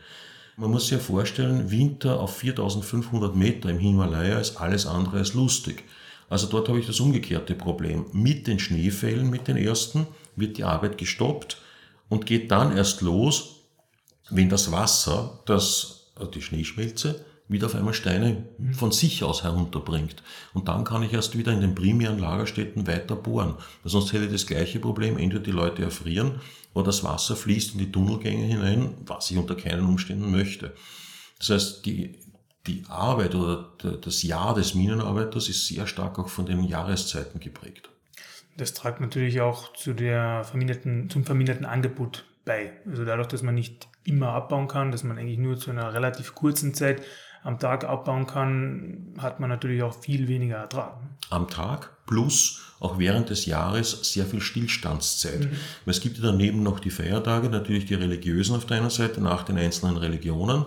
Man 0.56 0.72
muss 0.72 0.84
sich 0.84 0.92
ja 0.92 1.00
vorstellen, 1.00 1.70
Winter 1.70 2.20
auf 2.20 2.38
4500 2.38 3.36
Meter 3.36 3.70
im 3.70 3.80
Himalaya 3.80 4.40
ist 4.40 4.58
alles 4.62 4.86
andere 4.86 5.18
als 5.18 5.34
lustig. 5.34 5.84
Also 6.30 6.48
dort 6.48 6.68
habe 6.68 6.80
ich 6.80 6.88
das 6.88 7.00
umgekehrte 7.00 7.56
Problem. 7.56 8.06
Mit 8.12 8.48
den 8.48 8.60
Schneefällen, 8.60 9.30
mit 9.30 9.48
den 9.48 9.58
ersten, 9.58 10.08
wird 10.36 10.58
die 10.58 10.64
Arbeit 10.64 10.98
gestoppt 10.98 11.62
und 12.10 12.26
geht 12.26 12.52
dann 12.52 12.76
erst 12.76 13.02
los, 13.02 13.62
wenn 14.30 14.50
das 14.50 14.72
Wasser, 14.72 15.40
das, 15.46 16.12
also 16.16 16.32
die 16.32 16.42
Schneeschmelze, 16.42 17.26
wieder 17.50 17.68
auf 17.68 17.76
einmal 17.76 17.94
Steine 17.94 18.44
von 18.74 18.92
sich 18.92 19.24
aus 19.24 19.44
herunterbringt. 19.44 20.22
Und 20.54 20.68
dann 20.68 20.84
kann 20.84 21.04
ich 21.04 21.14
erst 21.14 21.38
wieder 21.38 21.54
in 21.54 21.62
den 21.62 21.76
primären 21.76 22.20
Lagerstätten 22.20 22.88
weiter 22.88 23.16
bohren. 23.16 23.56
sonst 23.84 24.12
hätte 24.14 24.26
ich 24.26 24.32
das 24.32 24.48
gleiche 24.48 24.80
Problem, 24.80 25.18
entweder 25.18 25.44
die 25.44 25.52
Leute 25.52 25.84
erfrieren 25.84 26.42
oder 26.74 26.86
das 26.86 27.04
Wasser 27.04 27.36
fließt 27.36 27.74
in 27.74 27.80
die 27.80 27.92
Tunnelgänge 27.92 28.46
hinein, 28.46 28.96
was 29.06 29.32
ich 29.32 29.38
unter 29.38 29.56
keinen 29.56 29.86
Umständen 29.86 30.30
möchte. 30.32 30.74
Das 31.40 31.50
heißt, 31.50 31.86
die, 31.86 32.20
die 32.66 32.84
Arbeit 32.90 33.34
oder 33.36 33.72
das 34.02 34.24
Jahr 34.24 34.54
des 34.54 34.76
Minenarbeiters 34.76 35.48
ist 35.50 35.68
sehr 35.68 35.88
stark 35.88 36.20
auch 36.20 36.30
von 36.30 36.46
den 36.46 36.64
Jahreszeiten 36.64 37.40
geprägt. 37.40 37.90
Das 38.58 38.74
trägt 38.74 39.00
natürlich 39.02 39.40
auch 39.40 39.74
zu 39.74 39.94
der 39.94 40.44
verminderten, 40.44 41.10
zum 41.10 41.24
verminderten 41.24 41.66
Angebot 41.66 42.26
bei. 42.44 42.74
Also 42.88 43.06
dadurch, 43.06 43.28
dass 43.28 43.44
man 43.44 43.54
nicht 43.54 43.88
immer 44.04 44.30
abbauen 44.30 44.68
kann, 44.68 44.92
dass 44.92 45.04
man 45.04 45.18
eigentlich 45.18 45.38
nur 45.38 45.58
zu 45.58 45.70
einer 45.70 45.94
relativ 45.94 46.34
kurzen 46.34 46.74
Zeit 46.74 47.04
am 47.48 47.60
Tag 47.60 47.86
abbauen 47.86 48.28
kann, 48.28 49.14
hat 49.18 49.40
man 49.40 49.50
natürlich 49.50 49.82
auch 49.82 49.98
viel 49.98 50.28
weniger 50.28 50.58
Ertrag. 50.58 50.98
Am 51.30 51.48
Tag 51.48 51.96
plus 52.06 52.62
auch 52.82 53.00
während 53.00 53.30
des 53.30 53.46
Jahres 53.46 54.00
sehr 54.12 54.26
viel 54.26 54.42
Stillstandszeit. 54.42 55.46
Mhm. 55.46 55.52
Es 55.86 56.02
gibt 56.02 56.18
ja 56.18 56.24
daneben 56.24 56.62
noch 56.62 56.82
die 56.82 56.90
Feiertage, 56.90 57.48
natürlich 57.50 57.86
die 57.86 57.94
religiösen 57.94 58.54
auf 58.54 58.66
deiner 58.66 58.90
Seite 58.90 59.22
nach 59.22 59.44
den 59.44 59.58
einzelnen 59.58 59.96
Religionen. 59.96 60.66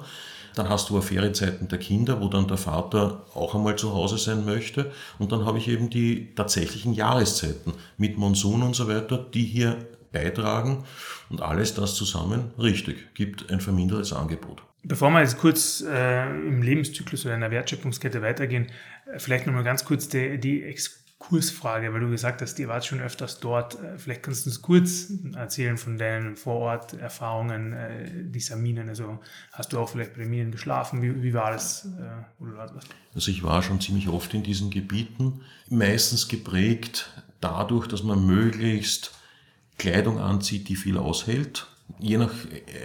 Dann 0.54 0.70
hast 0.70 0.88
du 0.88 0.99
auch 0.99 1.04
Ferienzeiten 1.04 1.68
der 1.68 1.78
Kinder, 1.78 2.18
wo 2.22 2.28
dann 2.28 2.49
der 2.49 2.56
Vater 2.56 3.26
auch 3.34 3.54
einmal 3.54 3.76
zu 3.76 3.92
Hause 3.92 4.16
sein 4.16 4.46
möchte. 4.46 4.90
Und 5.18 5.32
dann 5.32 5.44
habe 5.44 5.58
ich 5.58 5.68
eben 5.68 5.90
die 5.90 6.34
tatsächlichen 6.34 6.94
Jahreszeiten 6.94 7.75
mit 7.99 8.16
Monsun 8.16 8.62
und 8.62 8.75
so 8.75 8.88
weiter, 8.88 9.18
die 9.18 9.44
hier 9.44 9.76
beitragen. 10.12 10.84
Und 11.28 11.42
alles 11.42 11.75
das 11.75 11.94
zusammen, 11.94 12.52
richtig, 12.58 13.14
gibt 13.14 13.50
ein 13.50 13.60
vermindertes 13.60 14.14
Angebot. 14.14 14.62
Bevor 14.82 15.10
wir 15.10 15.20
jetzt 15.20 15.38
kurz 15.38 15.82
äh, 15.82 16.25
im 16.30 16.62
Lebenszyklus 16.62 17.26
oder 17.26 17.34
in 17.34 17.42
der 17.42 17.50
Wertschöpfungskette 17.50 18.22
weitergehen, 18.22 18.68
äh, 19.12 19.18
vielleicht 19.18 19.46
nochmal 19.46 19.64
ganz 19.64 19.84
kurz 19.84 20.08
die, 20.08 20.38
die 20.38 20.62
Exkursfrage, 20.62 21.92
weil 21.92 22.00
du 22.00 22.10
gesagt 22.10 22.40
hast, 22.40 22.58
ihr 22.58 22.68
wart 22.68 22.87
schon 22.87 23.00
öfters 23.00 23.40
dort. 23.40 23.75
Äh, 23.75 23.99
vielleicht 23.99 24.22
kannst 24.22 24.46
du 24.46 24.50
uns 24.50 24.62
kurz 24.62 25.12
erzählen 25.34 25.76
von 25.76 25.99
deinen 25.99 26.34
Vorort-Erfahrungen 26.37 27.75
äh, 27.75 28.10
dieser 28.25 28.56
Minen. 28.56 28.88
Also 28.88 29.18
hast 29.52 29.75
du 29.75 29.78
auch 29.78 29.90
vielleicht 29.90 30.14
bei 30.14 30.22
den 30.22 30.30
Minen 30.30 30.50
geschlafen? 30.50 31.02
Wie, 31.02 31.22
wie 31.22 31.34
war 31.34 31.52
das? 31.52 31.84
Äh, 31.84 32.44
also 33.14 33.30
ich 33.30 33.42
war 33.42 33.62
schon 33.62 33.82
ziemlich 33.82 34.08
oft 34.08 34.32
in 34.32 34.42
diesen 34.42 34.70
Gebieten, 34.70 35.42
meistens 35.68 36.26
geprägt 36.26 37.22
dadurch, 37.42 37.87
dass 37.87 38.02
man 38.02 38.25
möglichst 38.25 39.14
Kleidung 39.76 40.18
anzieht, 40.18 40.68
die 40.68 40.76
viel 40.76 40.96
aushält 40.96 41.66
je 41.99 42.18
nach, 42.18 42.32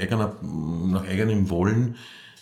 eigener, 0.02 0.36
nach 0.42 1.06
eigenem 1.06 1.50
Wollen 1.50 1.96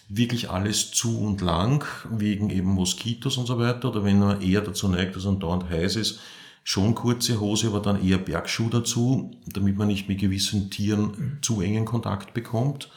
wirklich 0.09 0.49
alles 0.49 0.91
zu 0.91 1.19
und 1.21 1.41
lang, 1.41 1.85
wegen 2.09 2.49
eben 2.49 2.69
Moskitos 2.69 3.37
und 3.37 3.45
so 3.45 3.57
weiter, 3.57 3.89
oder 3.89 4.03
wenn 4.03 4.19
man 4.19 4.41
eher 4.41 4.61
dazu 4.61 4.87
neigt, 4.87 5.15
dass 5.15 5.25
man 5.25 5.39
dauernd 5.39 5.69
heiß 5.69 5.95
ist, 5.95 6.19
schon 6.63 6.95
kurze 6.95 7.39
Hose, 7.39 7.67
aber 7.67 7.79
dann 7.79 8.05
eher 8.05 8.17
Bergschuh 8.17 8.69
dazu, 8.69 9.31
damit 9.47 9.77
man 9.77 9.87
nicht 9.87 10.07
mit 10.07 10.19
gewissen 10.19 10.69
Tieren 10.69 11.39
zu 11.41 11.61
engen 11.61 11.85
Kontakt 11.85 12.33
bekommt. 12.33 12.89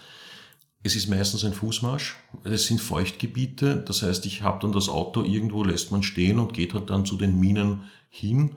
Es 0.83 0.95
ist 0.95 1.09
meistens 1.09 1.45
ein 1.45 1.53
Fußmarsch, 1.53 2.17
es 2.45 2.67
sind 2.67 2.81
Feuchtgebiete, 2.81 3.77
das 3.77 4.03
heißt, 4.03 4.25
ich 4.27 4.43
habe 4.43 4.61
dann 4.61 4.73
das 4.73 4.89
Auto 4.89 5.25
irgendwo, 5.25 5.65
lässt 5.65 5.91
man 5.91 6.05
stehen 6.05 6.39
und 6.39 6.55
geht 6.55 6.75
halt 6.75 6.91
dann 6.91 7.07
zu 7.07 7.17
den 7.17 7.41
Minen 7.41 7.85
hin 8.09 8.53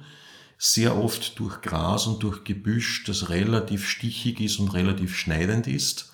sehr 0.61 1.01
oft 1.01 1.39
durch 1.39 1.61
Gras 1.61 2.05
und 2.05 2.21
durch 2.21 2.43
Gebüsch, 2.43 3.05
das 3.05 3.29
relativ 3.29 3.87
stichig 3.87 4.41
ist 4.41 4.59
und 4.59 4.73
relativ 4.73 5.15
schneidend 5.15 5.67
ist. 5.67 6.11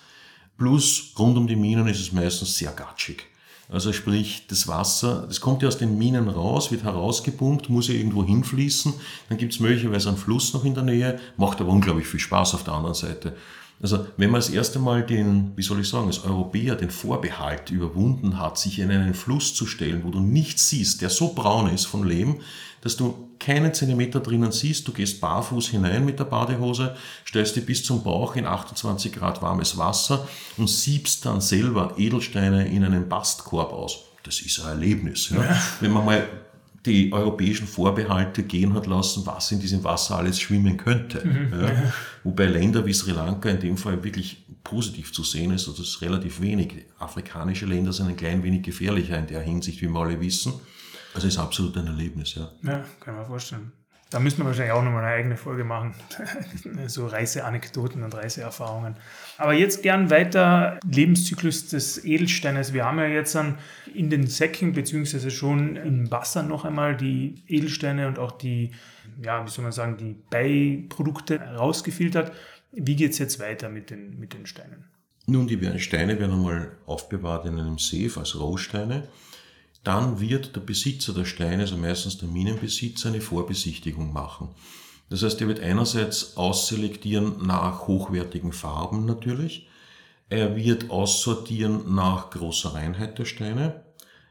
Plus 0.58 1.14
rund 1.18 1.36
um 1.36 1.48
die 1.48 1.56
Minen 1.56 1.88
ist 1.88 2.00
es 2.00 2.12
meistens 2.12 2.56
sehr 2.56 2.72
gatschig. 2.72 3.26
Also 3.70 3.92
sprich, 3.92 4.46
das 4.48 4.68
Wasser, 4.68 5.26
das 5.28 5.42
kommt 5.42 5.64
ja 5.64 5.68
aus 5.68 5.80
den 5.80 5.98
Minen 5.98 6.30
raus, 6.30 6.72
wird 6.72 6.84
herausgepumpt, 6.84 7.70
muss 7.70 7.88
ja 7.88 7.96
irgendwo 7.96 8.24
hinfließen. 8.24 8.94
Dann 9.30 9.40
gibt 9.40 9.54
es 9.54 9.60
möglicherweise 9.60 10.10
einen 10.10 10.20
Fluss 10.20 10.54
noch 10.54 10.64
in 10.64 10.76
der 10.76 10.84
Nähe, 10.84 11.20
macht 11.38 11.60
aber 11.60 11.72
unglaublich 11.72 12.06
viel 12.06 12.20
Spaß 12.20 12.54
auf 12.54 12.64
der 12.64 12.76
anderen 12.76 12.94
Seite. 12.94 13.36
Also 13.82 14.08
wenn 14.18 14.32
man 14.32 14.40
das 14.40 14.50
erste 14.50 14.80
Mal 14.80 15.04
den, 15.04 15.52
wie 15.56 15.62
soll 15.62 15.82
ich 15.82 15.90
sagen, 15.90 16.08
als 16.08 16.24
Europäer 16.24 16.76
den 16.76 16.90
Vorbehalt 16.90 17.70
überwunden 17.70 18.40
hat, 18.40 18.58
sich 18.58 18.80
in 18.80 18.90
einen 18.90 19.14
Fluss 19.14 19.54
zu 19.54 19.66
stellen, 19.66 20.04
wo 20.04 20.12
du 20.12 20.20
nichts 20.20 20.70
siehst, 20.70 21.02
der 21.02 21.10
so 21.10 21.34
braun 21.34 21.70
ist 21.70 21.86
von 21.86 22.08
Lehm, 22.08 22.40
dass 22.82 22.96
du 22.96 23.30
keinen 23.40 23.74
Zentimeter 23.74 24.20
drinnen 24.22 24.52
siehst, 24.52 24.88
du 24.88 24.94
gehst 24.94 25.20
barfuß 25.20 25.70
hinein 25.70 26.06
mit 26.06 26.20
der 26.20 26.26
Badehose, 26.26 26.96
stellst 27.28 27.56
dich 27.56 27.66
bis 27.66 27.84
zum 27.84 28.04
Bauch 28.04 28.36
in 28.36 28.46
28 28.46 29.12
Grad 29.12 29.42
warmes 29.42 29.78
Wasser 29.78 30.28
und 30.58 30.70
siebst 30.70 31.26
dann 31.26 31.42
selber 31.42 31.96
Edelsteine 31.98 32.68
in 32.68 32.84
einen 32.84 33.10
Bastkorb 33.10 33.74
aus. 33.74 34.06
Das 34.24 34.40
ist 34.40 34.60
ein 34.62 34.70
Erlebnis. 34.70 35.30
Ja? 35.30 35.44
Ja. 35.44 35.62
Wenn 35.82 35.92
man 35.92 36.06
mal 36.06 36.28
die 36.86 37.12
europäischen 37.12 37.68
Vorbehalte 37.68 38.44
gehen 38.44 38.74
hat 38.74 38.88
lassen, 38.88 39.26
was 39.26 39.52
in 39.52 39.60
diesem 39.60 39.84
Wasser 39.84 40.18
alles 40.18 40.40
schwimmen 40.40 40.78
könnte. 40.78 41.26
Mhm. 41.26 41.60
Ja. 41.60 41.94
Wobei 42.24 42.46
Länder 42.46 42.86
wie 42.86 42.94
Sri 42.94 43.12
Lanka 43.12 43.50
in 43.50 43.60
dem 43.60 43.78
Fall 43.78 44.04
wirklich 44.04 44.46
positiv 44.64 45.14
zu 45.14 45.24
sehen 45.24 45.52
ist, 45.52 45.68
also 45.68 45.82
das 45.82 45.90
ist 45.90 46.02
relativ 46.02 46.42
wenig. 46.42 46.86
Afrikanische 47.00 47.66
Länder 47.66 47.94
sind 47.94 48.08
ein 48.08 48.16
klein 48.16 48.44
wenig 48.44 48.64
gefährlicher 48.64 49.18
in 49.18 49.28
der 49.28 49.42
Hinsicht, 49.42 49.82
wie 49.82 49.88
wir 49.88 50.00
alle 50.00 50.20
wissen. 50.20 50.54
Also 51.14 51.28
ist 51.28 51.38
absolut 51.38 51.78
ein 51.78 51.88
Erlebnis, 51.88 52.36
ja. 52.36 52.52
Ja, 52.64 52.84
kann 53.00 53.16
man 53.16 53.26
vorstellen. 53.26 53.72
Da 54.16 54.22
müssen 54.22 54.38
wir 54.38 54.46
wahrscheinlich 54.46 54.72
auch 54.72 54.82
nochmal 54.82 55.04
eine 55.04 55.14
eigene 55.14 55.36
Folge 55.36 55.66
machen. 55.66 55.94
so 56.88 57.06
Reiseanekdoten 57.06 58.02
und 58.02 58.16
Reiseerfahrungen. 58.16 58.96
Aber 59.38 59.52
jetzt 59.52 59.84
gern 59.84 60.10
weiter 60.10 60.80
Lebenszyklus 60.90 61.68
des 61.68 62.06
Edelsteines. 62.06 62.72
Wir 62.72 62.86
haben 62.86 62.98
ja 63.00 63.08
jetzt 63.08 63.36
dann 63.36 63.58
in 63.94 64.10
den 64.10 64.26
Säcken 64.28 64.72
beziehungsweise 64.72 65.32
schon 65.32 65.76
im 65.76 66.10
Wasser 66.12 66.44
noch 66.44 66.64
einmal 66.64 66.96
die 66.96 67.44
Edelsteine 67.50 68.08
und 68.08 68.18
auch 68.18 68.32
die, 68.32 68.72
ja, 69.22 69.46
wie 69.46 69.50
soll 69.50 69.64
man 69.64 69.74
sagen, 69.74 69.98
die 69.98 70.16
Beiprodukte 70.30 71.38
rausgefiltert. 71.38 72.32
Wie 72.72 72.96
geht 72.96 73.12
es 73.12 73.18
jetzt 73.18 73.42
weiter 73.42 73.68
mit 73.68 73.90
den, 73.90 74.18
mit 74.18 74.34
den 74.34 74.46
Steinen? 74.46 74.86
Nun, 75.26 75.46
die 75.46 75.60
Steine 75.82 76.18
werden 76.22 76.32
einmal 76.32 76.72
aufbewahrt 76.86 77.48
in 77.48 77.60
einem 77.60 77.80
Safe 77.80 78.18
als 78.18 78.40
Rohsteine 78.40 79.10
dann 79.86 80.20
wird 80.20 80.56
der 80.56 80.62
Besitzer 80.62 81.14
der 81.14 81.26
Steine, 81.26 81.64
also 81.64 81.78
meistens 81.78 82.18
der 82.18 82.28
Minenbesitzer, 82.28 83.10
eine 83.10 83.22
Vorbesichtigung 83.22 84.12
machen. 84.12 84.50
Das 85.10 85.24
heißt, 85.24 85.40
er 85.42 85.48
wird 85.48 85.60
einerseits 85.60 86.36
ausselektieren 86.36 87.46
nach 87.46 87.88
hochwertigen 87.88 88.52
Farben 88.52 89.06
natürlich, 89.06 89.68
er 90.28 90.56
wird 90.56 90.90
aussortieren 90.90 91.94
nach 91.94 92.32
großer 92.32 92.74
Reinheit 92.74 93.20
der 93.20 93.26
Steine, 93.26 93.86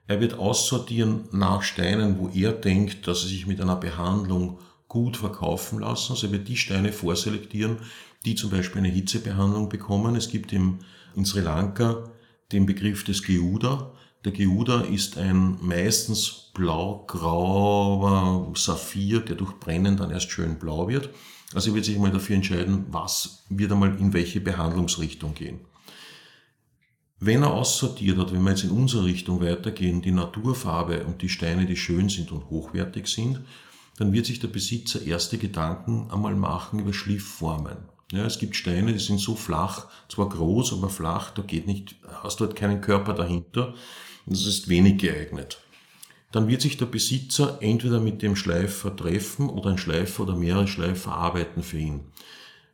er 0.06 0.20
wird 0.20 0.34
aussortieren 0.34 1.28
nach 1.30 1.62
Steinen, 1.62 2.18
wo 2.18 2.28
er 2.28 2.52
denkt, 2.52 3.06
dass 3.06 3.22
sie 3.22 3.28
sich 3.28 3.46
mit 3.46 3.60
einer 3.60 3.76
Behandlung 3.76 4.58
gut 4.88 5.16
verkaufen 5.16 5.78
lassen. 5.78 6.12
Also 6.12 6.26
er 6.26 6.32
wird 6.32 6.48
die 6.48 6.56
Steine 6.56 6.92
vorselektieren, 6.92 7.78
die 8.24 8.34
zum 8.34 8.50
Beispiel 8.50 8.80
eine 8.80 8.92
Hitzebehandlung 8.92 9.68
bekommen. 9.68 10.14
Es 10.14 10.28
gibt 10.28 10.52
im, 10.52 10.80
in 11.16 11.24
Sri 11.24 11.40
Lanka 11.40 12.10
den 12.52 12.66
Begriff 12.66 13.04
des 13.04 13.22
Geuda. 13.22 13.92
Der 14.24 14.32
Geuda 14.32 14.80
ist 14.80 15.18
ein 15.18 15.58
meistens 15.60 16.50
blau-grauer 16.54 18.52
Saphir, 18.56 19.20
der 19.20 19.36
durch 19.36 19.52
Brennen 19.60 19.98
dann 19.98 20.10
erst 20.10 20.30
schön 20.30 20.58
blau 20.58 20.88
wird. 20.88 21.10
Also 21.52 21.70
er 21.70 21.74
wird 21.74 21.84
sich 21.84 21.98
mal 21.98 22.10
dafür 22.10 22.36
entscheiden, 22.36 22.86
was 22.90 23.44
wird 23.50 23.72
einmal 23.72 24.00
in 24.00 24.14
welche 24.14 24.40
Behandlungsrichtung 24.40 25.34
gehen. 25.34 25.60
Wenn 27.20 27.42
er 27.42 27.52
aussortiert 27.52 28.16
hat, 28.16 28.32
wenn 28.32 28.42
wir 28.42 28.50
jetzt 28.50 28.64
in 28.64 28.70
unsere 28.70 29.04
Richtung 29.04 29.42
weitergehen, 29.42 30.00
die 30.00 30.10
Naturfarbe 30.10 31.04
und 31.04 31.20
die 31.20 31.28
Steine, 31.28 31.66
die 31.66 31.76
schön 31.76 32.08
sind 32.08 32.32
und 32.32 32.48
hochwertig 32.48 33.06
sind, 33.08 33.42
dann 33.98 34.14
wird 34.14 34.24
sich 34.26 34.40
der 34.40 34.48
Besitzer 34.48 35.02
erste 35.02 35.36
Gedanken 35.36 36.10
einmal 36.10 36.34
machen 36.34 36.80
über 36.80 36.94
Schliffformen. 36.94 37.76
Ja, 38.10 38.24
es 38.24 38.38
gibt 38.38 38.56
Steine, 38.56 38.92
die 38.92 38.98
sind 38.98 39.20
so 39.20 39.34
flach, 39.34 39.86
zwar 40.08 40.28
groß, 40.28 40.72
aber 40.72 40.88
flach, 40.88 41.30
da 41.30 41.42
geht 41.42 41.66
nicht, 41.66 41.96
hast 42.22 42.40
du 42.40 42.46
halt 42.46 42.56
keinen 42.56 42.80
Körper 42.80 43.12
dahinter. 43.12 43.74
Das 44.26 44.46
ist 44.46 44.68
wenig 44.68 44.98
geeignet. 44.98 45.58
Dann 46.32 46.48
wird 46.48 46.62
sich 46.62 46.76
der 46.76 46.86
Besitzer 46.86 47.58
entweder 47.60 48.00
mit 48.00 48.22
dem 48.22 48.34
Schleifer 48.34 48.94
treffen 48.96 49.48
oder 49.48 49.70
ein 49.70 49.78
Schleifer 49.78 50.24
oder 50.24 50.34
mehrere 50.34 50.66
Schleifer 50.66 51.12
arbeiten 51.12 51.62
für 51.62 51.78
ihn. 51.78 52.00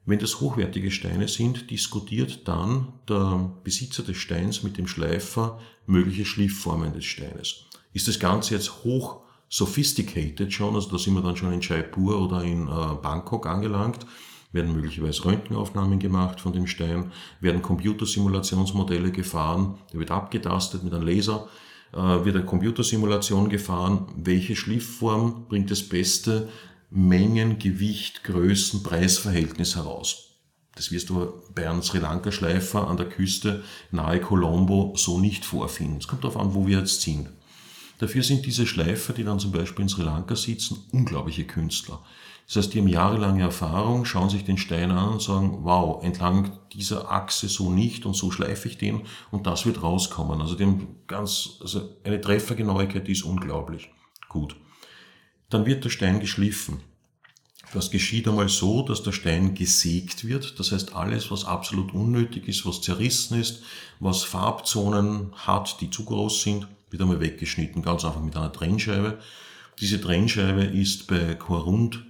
Wenn 0.06 0.18
das 0.18 0.40
hochwertige 0.40 0.90
Steine 0.90 1.28
sind, 1.28 1.70
diskutiert 1.70 2.48
dann 2.48 2.94
der 3.08 3.52
Besitzer 3.62 4.02
des 4.02 4.16
Steins 4.16 4.62
mit 4.62 4.78
dem 4.78 4.86
Schleifer 4.86 5.60
mögliche 5.86 6.24
Schliffformen 6.24 6.92
des 6.94 7.04
Steines. 7.04 7.66
Ist 7.92 8.08
das 8.08 8.18
Ganze 8.18 8.54
jetzt 8.54 8.84
hoch 8.84 9.20
sophisticated 9.48 10.52
schon, 10.52 10.74
also 10.74 10.90
da 10.90 10.98
sind 10.98 11.14
wir 11.14 11.22
dann 11.22 11.36
schon 11.36 11.52
in 11.52 11.60
Jaipur 11.60 12.20
oder 12.20 12.42
in 12.42 12.66
äh, 12.66 12.94
Bangkok 13.02 13.46
angelangt, 13.46 14.06
werden 14.52 14.72
möglicherweise 14.72 15.24
Röntgenaufnahmen 15.24 15.98
gemacht 15.98 16.40
von 16.40 16.52
dem 16.52 16.66
Stein, 16.66 17.12
werden 17.40 17.62
Computersimulationsmodelle 17.62 19.12
gefahren, 19.12 19.78
der 19.92 20.00
wird 20.00 20.10
abgetastet 20.10 20.82
mit 20.82 20.92
einem 20.92 21.06
Laser, 21.06 21.48
äh, 21.92 21.96
wird 21.96 22.36
eine 22.36 22.44
Computersimulation 22.44 23.48
gefahren, 23.48 24.06
welche 24.16 24.56
Schliffform 24.56 25.46
bringt 25.48 25.70
das 25.70 25.82
beste 25.82 26.48
Mengen, 26.90 27.58
Gewicht, 27.58 28.24
Größen, 28.24 28.82
Preisverhältnis 28.82 29.76
heraus. 29.76 30.30
Das 30.74 30.90
wirst 30.90 31.10
du 31.10 31.42
bei 31.54 31.68
einem 31.68 31.82
Sri 31.82 31.98
Lanka-Schleifer 31.98 32.88
an 32.88 32.96
der 32.96 33.08
Küste 33.08 33.62
nahe 33.90 34.20
Colombo 34.20 34.94
so 34.96 35.18
nicht 35.18 35.44
vorfinden. 35.44 35.98
Es 35.98 36.08
kommt 36.08 36.24
darauf 36.24 36.36
an, 36.36 36.54
wo 36.54 36.66
wir 36.66 36.78
jetzt 36.78 37.02
sind. 37.02 37.28
Dafür 37.98 38.22
sind 38.22 38.46
diese 38.46 38.66
Schleifer, 38.66 39.12
die 39.12 39.24
dann 39.24 39.38
zum 39.38 39.52
Beispiel 39.52 39.82
in 39.82 39.88
Sri 39.88 40.02
Lanka 40.02 40.34
sitzen, 40.34 40.78
unglaubliche 40.90 41.44
Künstler. 41.44 42.02
Das 42.50 42.64
heißt, 42.64 42.74
die 42.74 42.80
haben 42.80 42.88
jahrelange 42.88 43.42
Erfahrung, 43.42 44.04
schauen 44.04 44.28
sich 44.28 44.44
den 44.44 44.58
Stein 44.58 44.90
an 44.90 45.10
und 45.10 45.22
sagen, 45.22 45.58
wow, 45.62 46.02
entlang 46.02 46.58
dieser 46.72 47.08
Achse 47.08 47.48
so 47.48 47.70
nicht 47.70 48.06
und 48.06 48.14
so 48.14 48.32
schleife 48.32 48.66
ich 48.66 48.76
den 48.76 49.02
und 49.30 49.46
das 49.46 49.66
wird 49.66 49.84
rauskommen. 49.84 50.40
Also 50.40 50.56
die 50.56 50.64
haben 50.64 50.96
ganz, 51.06 51.58
also 51.60 51.96
eine 52.02 52.20
Treffergenauigkeit, 52.20 53.06
die 53.06 53.12
ist 53.12 53.22
unglaublich 53.22 53.90
gut. 54.28 54.56
Dann 55.48 55.64
wird 55.64 55.84
der 55.84 55.90
Stein 55.90 56.18
geschliffen. 56.18 56.80
Das 57.72 57.92
geschieht 57.92 58.26
einmal 58.26 58.48
so, 58.48 58.82
dass 58.82 59.04
der 59.04 59.12
Stein 59.12 59.54
gesägt 59.54 60.26
wird. 60.26 60.58
Das 60.58 60.72
heißt, 60.72 60.96
alles, 60.96 61.30
was 61.30 61.44
absolut 61.44 61.94
unnötig 61.94 62.48
ist, 62.48 62.66
was 62.66 62.82
zerrissen 62.82 63.40
ist, 63.40 63.62
was 64.00 64.24
Farbzonen 64.24 65.30
hat, 65.36 65.80
die 65.80 65.90
zu 65.90 66.04
groß 66.04 66.42
sind, 66.42 66.66
wird 66.90 67.00
einmal 67.00 67.20
weggeschnitten, 67.20 67.80
ganz 67.80 68.04
einfach 68.04 68.20
mit 68.20 68.36
einer 68.36 68.52
Trennscheibe. 68.52 69.20
Diese 69.78 70.00
Trennscheibe 70.00 70.64
ist 70.64 71.06
bei 71.06 71.36
Korund, 71.36 72.09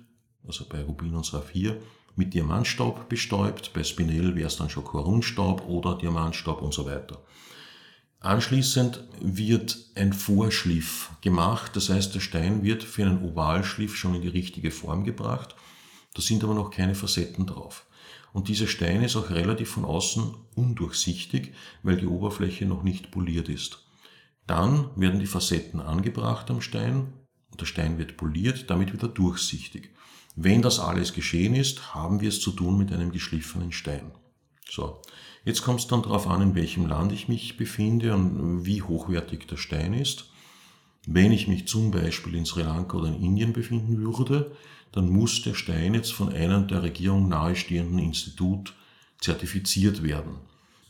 also 0.50 0.66
bei 0.68 0.82
Rubin 0.82 1.14
und 1.14 1.24
Saphir, 1.24 1.80
mit 2.16 2.34
Diamantstaub 2.34 3.08
bestäubt. 3.08 3.72
Bei 3.72 3.84
Spinell 3.84 4.34
wäre 4.34 4.48
es 4.48 4.56
dann 4.56 4.68
schon 4.68 4.82
Korundstaub 4.82 5.66
oder 5.68 5.96
Diamantstaub 5.96 6.60
und 6.60 6.74
so 6.74 6.86
weiter. 6.86 7.22
Anschließend 8.18 9.04
wird 9.20 9.78
ein 9.94 10.12
Vorschliff 10.12 11.10
gemacht, 11.22 11.74
das 11.74 11.88
heißt, 11.88 12.14
der 12.14 12.20
Stein 12.20 12.64
wird 12.64 12.82
für 12.82 13.06
einen 13.06 13.24
Ovalschliff 13.24 13.96
schon 13.96 14.16
in 14.16 14.22
die 14.22 14.28
richtige 14.28 14.72
Form 14.72 15.04
gebracht. 15.04 15.54
Da 16.14 16.20
sind 16.20 16.42
aber 16.42 16.54
noch 16.54 16.70
keine 16.70 16.96
Facetten 16.96 17.46
drauf. 17.46 17.86
Und 18.32 18.48
dieser 18.48 18.66
Stein 18.66 19.02
ist 19.02 19.16
auch 19.16 19.30
relativ 19.30 19.70
von 19.70 19.84
außen 19.84 20.34
undurchsichtig, 20.56 21.54
weil 21.82 21.96
die 21.96 22.06
Oberfläche 22.06 22.66
noch 22.66 22.82
nicht 22.82 23.12
poliert 23.12 23.48
ist. 23.48 23.86
Dann 24.46 24.90
werden 24.96 25.20
die 25.20 25.26
Facetten 25.26 25.80
angebracht 25.80 26.50
am 26.50 26.60
Stein 26.60 27.12
und 27.50 27.60
der 27.60 27.66
Stein 27.66 27.98
wird 27.98 28.16
poliert, 28.16 28.70
damit 28.70 28.92
wird 28.92 29.02
er 29.02 29.08
durchsichtig. 29.08 29.90
Wenn 30.36 30.62
das 30.62 30.78
alles 30.78 31.12
geschehen 31.12 31.54
ist, 31.54 31.94
haben 31.94 32.20
wir 32.20 32.28
es 32.28 32.40
zu 32.40 32.52
tun 32.52 32.78
mit 32.78 32.92
einem 32.92 33.12
geschliffenen 33.12 33.72
Stein. 33.72 34.12
So, 34.68 35.02
jetzt 35.44 35.62
kommt 35.62 35.80
es 35.80 35.86
dann 35.88 36.02
darauf 36.02 36.28
an, 36.28 36.42
in 36.42 36.54
welchem 36.54 36.86
Land 36.86 37.12
ich 37.12 37.28
mich 37.28 37.56
befinde 37.56 38.14
und 38.14 38.64
wie 38.64 38.82
hochwertig 38.82 39.46
der 39.46 39.56
Stein 39.56 39.92
ist. 39.94 40.30
Wenn 41.06 41.32
ich 41.32 41.48
mich 41.48 41.66
zum 41.66 41.90
Beispiel 41.90 42.34
in 42.34 42.44
Sri 42.44 42.62
Lanka 42.62 42.98
oder 42.98 43.08
in 43.08 43.22
Indien 43.22 43.52
befinden 43.52 43.98
würde, 43.98 44.54
dann 44.92 45.08
muss 45.08 45.42
der 45.42 45.54
Stein 45.54 45.94
jetzt 45.94 46.12
von 46.12 46.32
einem 46.32 46.68
der 46.68 46.82
Regierung 46.82 47.28
nahestehenden 47.28 47.98
Institut 47.98 48.74
zertifiziert 49.18 50.02
werden. 50.02 50.36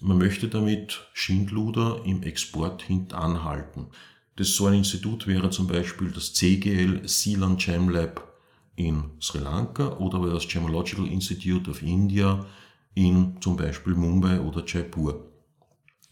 Man 0.00 0.18
möchte 0.18 0.48
damit 0.48 1.06
Schindluder 1.12 2.02
im 2.04 2.22
Export 2.22 2.82
hintanhalten. 2.82 3.88
Das 4.36 4.54
so 4.54 4.66
ein 4.66 4.74
Institut 4.74 5.26
wäre 5.26 5.50
zum 5.50 5.66
Beispiel 5.66 6.10
das 6.10 6.32
CGL 6.32 7.06
Sealand 7.06 7.60
Gem 7.60 7.88
Lab 7.88 8.30
in 8.76 9.10
Sri 9.20 9.38
Lanka 9.38 9.98
oder 9.98 10.32
das 10.32 10.48
Gemological 10.48 11.06
Institute 11.06 11.70
of 11.70 11.82
India 11.82 12.46
in 12.94 13.36
zum 13.40 13.56
Beispiel 13.56 13.94
Mumbai 13.94 14.40
oder 14.40 14.64
Jaipur. 14.66 15.26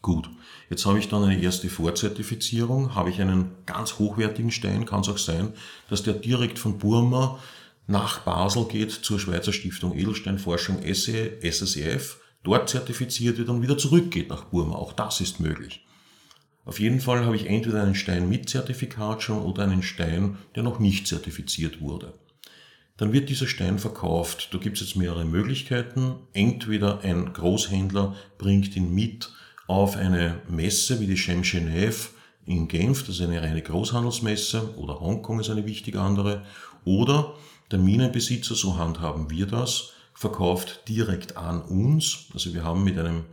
Gut, 0.00 0.30
jetzt 0.70 0.86
habe 0.86 0.98
ich 0.98 1.08
dann 1.08 1.24
eine 1.24 1.42
erste 1.42 1.68
Vorzertifizierung, 1.68 2.94
habe 2.94 3.10
ich 3.10 3.20
einen 3.20 3.50
ganz 3.66 3.98
hochwertigen 3.98 4.50
Stein, 4.50 4.86
kann 4.86 5.00
es 5.00 5.08
auch 5.08 5.18
sein, 5.18 5.54
dass 5.90 6.04
der 6.04 6.14
direkt 6.14 6.58
von 6.58 6.78
Burma 6.78 7.38
nach 7.88 8.20
Basel 8.20 8.66
geht 8.66 8.92
zur 8.92 9.18
Schweizer 9.18 9.52
Stiftung 9.52 9.96
Edelsteinforschung 9.96 10.82
SSEF, 10.84 12.20
dort 12.44 12.68
zertifiziert 12.68 13.38
wird 13.38 13.48
und 13.48 13.62
wieder 13.62 13.76
zurückgeht 13.76 14.28
nach 14.28 14.44
Burma. 14.44 14.76
Auch 14.76 14.92
das 14.92 15.20
ist 15.20 15.40
möglich. 15.40 15.84
Auf 16.68 16.78
jeden 16.78 17.00
Fall 17.00 17.24
habe 17.24 17.34
ich 17.34 17.46
entweder 17.46 17.82
einen 17.82 17.96
Stein 17.96 18.28
mit 18.28 18.48
Zertifikat 18.48 19.24
schon 19.24 19.42
oder 19.42 19.64
einen 19.64 19.82
Stein, 19.82 20.38
der 20.54 20.62
noch 20.62 20.78
nicht 20.78 21.08
zertifiziert 21.08 21.80
wurde 21.80 22.12
dann 22.98 23.12
wird 23.12 23.30
dieser 23.30 23.46
Stein 23.46 23.78
verkauft. 23.78 24.48
Da 24.52 24.58
gibt 24.58 24.76
es 24.76 24.86
jetzt 24.86 24.96
mehrere 24.96 25.24
Möglichkeiten. 25.24 26.16
Entweder 26.34 27.00
ein 27.02 27.32
Großhändler 27.32 28.14
bringt 28.36 28.76
ihn 28.76 28.92
mit 28.92 29.30
auf 29.66 29.96
eine 29.96 30.40
Messe 30.48 31.00
wie 31.00 31.06
die 31.06 31.16
Shem 31.16 31.42
Genève 31.42 32.08
in 32.44 32.66
Genf, 32.66 33.04
das 33.04 33.16
ist 33.16 33.20
eine 33.20 33.40
reine 33.40 33.62
Großhandelsmesse, 33.62 34.76
oder 34.78 35.00
Hongkong 35.00 35.40
ist 35.40 35.50
eine 35.50 35.66
wichtige 35.66 36.00
andere, 36.00 36.44
oder 36.84 37.34
der 37.70 37.78
Minenbesitzer, 37.78 38.54
so 38.54 38.78
handhaben 38.78 39.30
wir 39.30 39.46
das, 39.46 39.92
verkauft 40.14 40.88
direkt 40.88 41.36
an 41.36 41.60
uns. 41.60 42.26
Also 42.32 42.54
wir 42.54 42.64
haben 42.64 42.84
mit 42.84 42.98
einem 42.98 43.26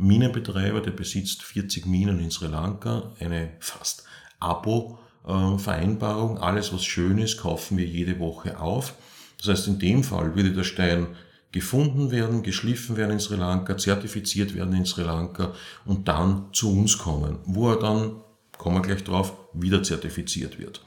Minenbetreiber, 0.00 0.80
der 0.80 0.90
besitzt 0.92 1.42
40 1.42 1.86
Minen 1.86 2.20
in 2.20 2.30
Sri 2.30 2.46
Lanka, 2.46 3.12
eine 3.20 3.50
fast 3.60 4.04
Abo-Vereinbarung. 4.40 6.38
Alles, 6.38 6.72
was 6.72 6.84
schön 6.84 7.18
ist, 7.18 7.38
kaufen 7.38 7.76
wir 7.78 7.86
jede 7.86 8.18
Woche 8.18 8.60
auf. 8.60 8.94
Das 9.38 9.48
heißt, 9.48 9.68
in 9.68 9.78
dem 9.78 10.02
Fall 10.04 10.34
würde 10.34 10.52
der 10.52 10.64
Stein 10.64 11.08
gefunden 11.52 12.10
werden, 12.10 12.42
geschliffen 12.42 12.96
werden 12.96 13.12
in 13.12 13.20
Sri 13.20 13.36
Lanka, 13.36 13.76
zertifiziert 13.76 14.54
werden 14.54 14.74
in 14.74 14.86
Sri 14.86 15.02
Lanka 15.02 15.52
und 15.84 16.08
dann 16.08 16.46
zu 16.52 16.72
uns 16.72 16.98
kommen, 16.98 17.38
wo 17.44 17.70
er 17.70 17.78
dann, 17.78 18.16
kommen 18.58 18.76
wir 18.76 18.82
gleich 18.82 19.04
drauf, 19.04 19.32
wieder 19.54 19.82
zertifiziert 19.82 20.58
wird. 20.58 20.82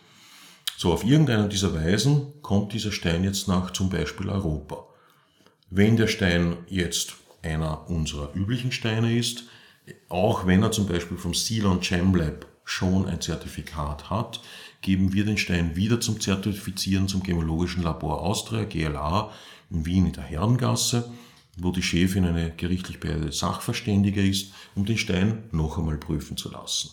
So, 0.77 0.91
auf 0.93 1.03
irgendeiner 1.03 1.47
dieser 1.47 1.73
Weisen 1.73 2.41
kommt 2.41 2.73
dieser 2.73 2.91
Stein 2.91 3.23
jetzt 3.23 3.47
nach 3.47 3.71
zum 3.71 3.89
Beispiel 3.89 4.29
Europa. 4.29 4.85
Wenn 5.69 5.95
der 5.95 6.07
Stein 6.07 6.57
jetzt 6.67 7.13
einer 7.41 7.89
unserer 7.89 8.33
üblichen 8.35 8.71
Steine 8.71 9.17
ist, 9.17 9.45
auch 10.09 10.45
wenn 10.45 10.63
er 10.63 10.71
zum 10.71 10.87
Beispiel 10.87 11.17
vom 11.17 11.33
Ceylon 11.33 11.79
Gem 11.79 12.15
Lab 12.15 12.45
schon 12.63 13.07
ein 13.07 13.21
Zertifikat 13.21 14.09
hat, 14.09 14.41
geben 14.81 15.13
wir 15.13 15.25
den 15.25 15.37
Stein 15.37 15.75
wieder 15.75 15.99
zum 15.99 16.19
Zertifizieren 16.19 17.07
zum 17.07 17.23
Gemologischen 17.23 17.83
Labor 17.83 18.21
Austria, 18.21 18.65
GLA, 18.65 19.31
in 19.69 19.85
Wien 19.85 20.05
in 20.07 20.13
der 20.13 20.23
Herrengasse, 20.23 21.11
wo 21.57 21.71
die 21.71 21.83
Chefin 21.83 22.25
eine 22.25 22.51
gerichtlich 22.51 22.99
beeidete 22.99 23.31
Sachverständige 23.31 24.25
ist, 24.25 24.53
um 24.75 24.85
den 24.85 24.97
Stein 24.97 25.43
noch 25.51 25.77
einmal 25.77 25.97
prüfen 25.97 26.37
zu 26.37 26.49
lassen. 26.51 26.91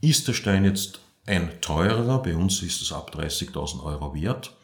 Ist 0.00 0.28
der 0.28 0.34
Stein 0.34 0.64
jetzt 0.64 1.00
ein 1.26 1.60
teurer, 1.60 2.22
bei 2.22 2.36
uns 2.36 2.62
ist 2.62 2.82
es 2.82 2.92
ab 2.92 3.14
30.000 3.14 3.82
Euro 3.82 4.14
wert, 4.14 4.56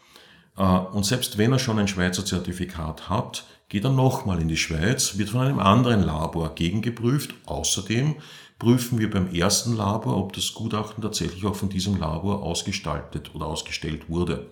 äh, 0.56 0.62
und 0.62 1.06
selbst 1.06 1.38
wenn 1.38 1.52
er 1.52 1.58
schon 1.58 1.78
ein 1.78 1.88
Schweizer 1.88 2.24
Zertifikat 2.24 3.08
hat, 3.08 3.44
geht 3.68 3.84
er 3.84 3.92
nochmal 3.92 4.40
in 4.40 4.48
die 4.48 4.56
Schweiz, 4.56 5.18
wird 5.18 5.30
von 5.30 5.42
einem 5.42 5.58
anderen 5.58 6.02
Labor 6.02 6.54
gegengeprüft. 6.54 7.34
Außerdem 7.46 8.16
prüfen 8.58 8.98
wir 8.98 9.10
beim 9.10 9.32
ersten 9.32 9.76
Labor, 9.76 10.16
ob 10.16 10.32
das 10.32 10.54
Gutachten 10.54 11.02
tatsächlich 11.02 11.44
auch 11.44 11.54
von 11.54 11.68
diesem 11.68 11.98
Labor 11.98 12.42
ausgestaltet 12.42 13.34
oder 13.34 13.46
ausgestellt 13.46 14.08
wurde. 14.08 14.46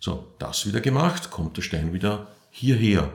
So, 0.00 0.26
das 0.38 0.66
wieder 0.66 0.80
gemacht, 0.80 1.30
kommt 1.30 1.56
der 1.56 1.62
Stein 1.62 1.92
wieder 1.92 2.28
hierher. 2.50 3.10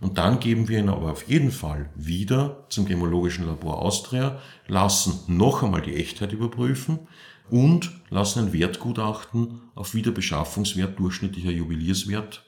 Und 0.00 0.18
dann 0.18 0.40
geben 0.40 0.68
wir 0.68 0.78
ihn 0.78 0.88
aber 0.88 1.12
auf 1.12 1.28
jeden 1.28 1.50
Fall 1.50 1.88
wieder 1.94 2.66
zum 2.68 2.86
Gemologischen 2.86 3.46
Labor 3.46 3.80
Austria, 3.80 4.40
lassen 4.66 5.20
noch 5.26 5.62
einmal 5.62 5.82
die 5.82 5.96
Echtheit 5.96 6.32
überprüfen 6.32 7.00
und 7.48 7.92
lassen 8.10 8.46
ein 8.46 8.52
Wertgutachten 8.52 9.62
auf 9.74 9.94
Wiederbeschaffungswert 9.94 10.98
durchschnittlicher 10.98 11.50
Juwelierswert 11.50 12.45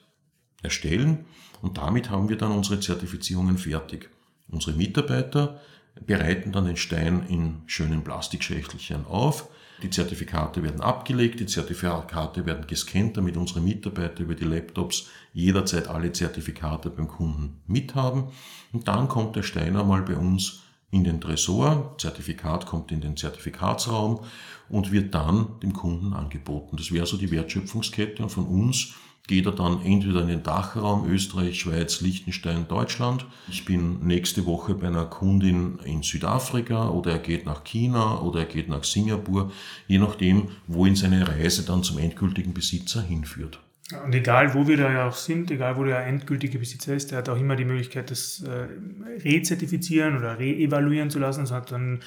erstellen. 0.61 1.25
Und 1.61 1.77
damit 1.77 2.09
haben 2.09 2.29
wir 2.29 2.37
dann 2.37 2.51
unsere 2.51 2.79
Zertifizierungen 2.79 3.57
fertig. 3.57 4.09
Unsere 4.49 4.75
Mitarbeiter 4.75 5.59
bereiten 6.05 6.51
dann 6.51 6.65
den 6.65 6.77
Stein 6.77 7.25
in 7.27 7.61
schönen 7.65 8.03
Plastikschächtelchen 8.03 9.05
auf. 9.05 9.49
Die 9.81 9.89
Zertifikate 9.89 10.61
werden 10.61 10.81
abgelegt, 10.81 11.39
die 11.39 11.45
Zertifikate 11.45 12.45
werden 12.45 12.67
gescannt, 12.67 13.15
damit 13.15 13.37
unsere 13.37 13.61
Mitarbeiter 13.61 14.23
über 14.23 14.35
die 14.35 14.43
Laptops 14.43 15.07
jederzeit 15.33 15.87
alle 15.87 16.11
Zertifikate 16.11 16.89
beim 16.89 17.07
Kunden 17.07 17.61
mithaben. 17.65 18.25
Und 18.73 18.87
dann 18.87 19.07
kommt 19.07 19.35
der 19.37 19.43
Stein 19.43 19.77
einmal 19.77 20.01
bei 20.01 20.17
uns 20.17 20.61
in 20.91 21.03
den 21.03 21.21
Tresor, 21.21 21.95
Zertifikat 21.97 22.65
kommt 22.65 22.91
in 22.91 22.99
den 22.99 23.15
Zertifikatsraum 23.15 24.21
und 24.69 24.91
wird 24.91 25.13
dann 25.13 25.59
dem 25.61 25.71
Kunden 25.71 26.13
angeboten. 26.13 26.77
Das 26.77 26.91
wäre 26.91 27.05
so 27.05 27.15
die 27.15 27.31
Wertschöpfungskette 27.31 28.23
und 28.23 28.29
von 28.29 28.47
uns 28.47 28.95
geht 29.29 29.45
er 29.45 29.51
dann 29.51 29.85
entweder 29.85 30.21
in 30.21 30.27
den 30.27 30.41
Dachraum 30.41 31.07
Österreich, 31.07 31.59
Schweiz, 31.59 32.01
Liechtenstein, 32.01 32.67
Deutschland. 32.67 33.27
Ich 33.47 33.63
bin 33.63 33.99
nächste 33.99 34.47
Woche 34.47 34.73
bei 34.73 34.87
einer 34.87 35.05
Kundin 35.05 35.77
in 35.85 36.01
Südafrika 36.01 36.89
oder 36.89 37.11
er 37.11 37.19
geht 37.19 37.45
nach 37.45 37.63
China 37.63 38.21
oder 38.21 38.39
er 38.39 38.45
geht 38.47 38.69
nach 38.69 38.83
Singapur, 38.83 39.51
je 39.87 39.99
nachdem, 39.99 40.49
wohin 40.65 40.95
seine 40.95 41.27
Reise 41.27 41.63
dann 41.63 41.83
zum 41.83 41.99
endgültigen 41.99 42.55
Besitzer 42.55 43.03
hinführt. 43.03 43.59
Und 44.03 44.15
egal, 44.15 44.55
wo 44.55 44.67
wir 44.67 44.77
da 44.77 44.91
ja 44.91 45.07
auch 45.07 45.13
sind, 45.13 45.51
egal, 45.51 45.77
wo 45.77 45.83
der 45.83 46.07
endgültige 46.07 46.57
Besitzer 46.57 46.95
ist, 46.95 47.11
der 47.11 47.19
hat 47.19 47.29
auch 47.29 47.37
immer 47.37 47.55
die 47.55 47.65
Möglichkeit, 47.65 48.09
das 48.09 48.41
äh, 48.41 48.67
rezertifizieren 49.23 50.17
oder 50.17 50.39
re-evaluieren 50.39 51.11
zu 51.11 51.19
lassen. 51.19 51.41
Das 51.41 51.51
hat 51.51 51.71
dann 51.71 51.99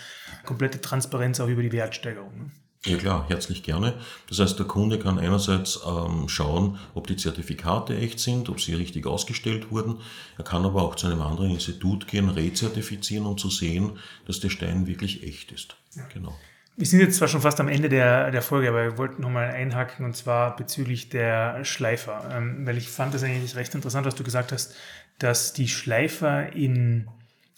komplette 0.44 0.80
Transparenz 0.80 1.38
auch 1.38 1.48
über 1.48 1.62
die 1.62 1.72
Wertsteigerung. 1.72 2.50
Ja 2.84 2.96
klar, 2.96 3.26
herzlich 3.28 3.62
gerne. 3.62 3.94
Das 4.28 4.40
heißt, 4.40 4.58
der 4.58 4.66
Kunde 4.66 4.98
kann 4.98 5.20
einerseits 5.20 5.78
ähm, 5.86 6.28
schauen, 6.28 6.78
ob 6.94 7.06
die 7.06 7.16
Zertifikate 7.16 7.96
echt 7.96 8.18
sind, 8.18 8.48
ob 8.48 8.60
sie 8.60 8.74
richtig 8.74 9.06
ausgestellt 9.06 9.70
wurden. 9.70 9.98
Er 10.36 10.42
kann 10.42 10.64
aber 10.64 10.82
auch 10.82 10.96
zu 10.96 11.06
einem 11.06 11.22
anderen 11.22 11.50
Institut 11.50 12.08
gehen, 12.08 12.28
rezertifizieren, 12.28 13.26
um 13.26 13.38
zu 13.38 13.50
sehen, 13.50 13.98
dass 14.26 14.40
der 14.40 14.48
Stein 14.48 14.88
wirklich 14.88 15.22
echt 15.22 15.52
ist. 15.52 15.76
Ja. 15.94 16.02
Genau. 16.12 16.36
Wir 16.76 16.86
sind 16.86 16.98
jetzt 16.98 17.18
zwar 17.18 17.28
schon 17.28 17.42
fast 17.42 17.60
am 17.60 17.68
Ende 17.68 17.88
der, 17.88 18.32
der 18.32 18.42
Folge, 18.42 18.68
aber 18.70 18.82
wir 18.82 18.98
wollten 18.98 19.22
nochmal 19.22 19.50
einhaken 19.50 20.04
und 20.04 20.16
zwar 20.16 20.56
bezüglich 20.56 21.08
der 21.08 21.64
Schleifer. 21.64 22.28
Ähm, 22.32 22.66
weil 22.66 22.78
ich 22.78 22.88
fand 22.88 23.14
das 23.14 23.22
eigentlich 23.22 23.54
recht 23.54 23.74
interessant, 23.76 24.06
was 24.06 24.16
du 24.16 24.24
gesagt 24.24 24.50
hast, 24.50 24.74
dass 25.20 25.52
die 25.52 25.68
Schleifer 25.68 26.52
in, 26.52 27.06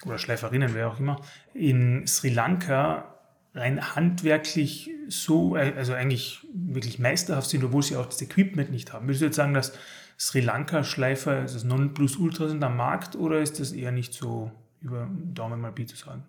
oder 0.04 0.18
Schleiferinnen, 0.18 0.74
wer 0.74 0.88
auch 0.88 0.98
immer, 0.98 1.22
in 1.54 2.06
Sri 2.06 2.28
Lanka 2.28 3.13
rein 3.54 3.94
handwerklich 3.94 4.90
so, 5.08 5.56
äh, 5.56 5.72
also 5.76 5.94
eigentlich 5.94 6.46
wirklich 6.52 6.98
meisterhaft 6.98 7.48
sind, 7.48 7.64
obwohl 7.64 7.82
sie 7.82 7.96
auch 7.96 8.06
das 8.06 8.20
Equipment 8.20 8.70
nicht 8.70 8.92
haben. 8.92 9.06
Würdest 9.06 9.22
du 9.22 9.26
jetzt 9.26 9.36
sagen, 9.36 9.54
dass 9.54 9.72
Sri 10.18 10.40
Lanka-Schleifer, 10.40 11.44
ist 11.44 11.54
das 11.54 11.64
Nonplusultra 11.64 12.48
sind 12.48 12.62
am 12.62 12.76
Markt 12.76 13.16
oder 13.16 13.40
ist 13.40 13.60
das 13.60 13.72
eher 13.72 13.92
nicht 13.92 14.14
so 14.14 14.50
über 14.80 15.08
Daumen 15.10 15.60
mal 15.60 15.72
Pi 15.72 15.86
zu 15.86 15.96
sagen? 15.96 16.24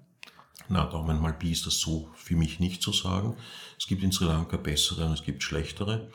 Na, 0.70 0.86
Daumen 0.86 1.22
mal 1.22 1.34
Pi 1.34 1.52
ist 1.52 1.66
das 1.66 1.80
so 1.80 2.10
für 2.16 2.36
mich 2.36 2.60
nicht 2.60 2.82
zu 2.82 2.92
sagen. 2.92 3.36
Es 3.78 3.86
gibt 3.88 4.04
in 4.04 4.12
Sri 4.12 4.26
Lanka 4.26 4.58
bessere 4.58 5.06
und 5.06 5.14
es 5.14 5.24
gibt 5.24 5.44
schlechtere. 5.44 6.10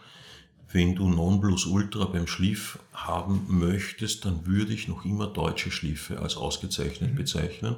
Wenn 0.72 0.94
du 0.94 1.08
Nonplusultra 1.08 2.04
beim 2.06 2.26
Schliff 2.26 2.78
haben 2.92 3.46
möchtest, 3.48 4.24
dann 4.24 4.46
würde 4.46 4.72
ich 4.72 4.86
noch 4.86 5.04
immer 5.04 5.26
deutsche 5.26 5.70
Schliffe 5.70 6.20
als 6.20 6.36
ausgezeichnet 6.36 7.12
mhm. 7.12 7.16
bezeichnen. 7.16 7.76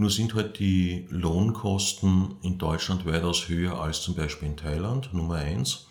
Nur 0.00 0.08
sind 0.08 0.32
halt 0.32 0.58
die 0.58 1.06
Lohnkosten 1.10 2.36
in 2.40 2.56
Deutschland 2.56 3.04
weitaus 3.04 3.50
höher 3.50 3.78
als 3.78 4.00
zum 4.00 4.14
Beispiel 4.14 4.48
in 4.48 4.56
Thailand, 4.56 5.12
Nummer 5.12 5.34
eins. 5.34 5.88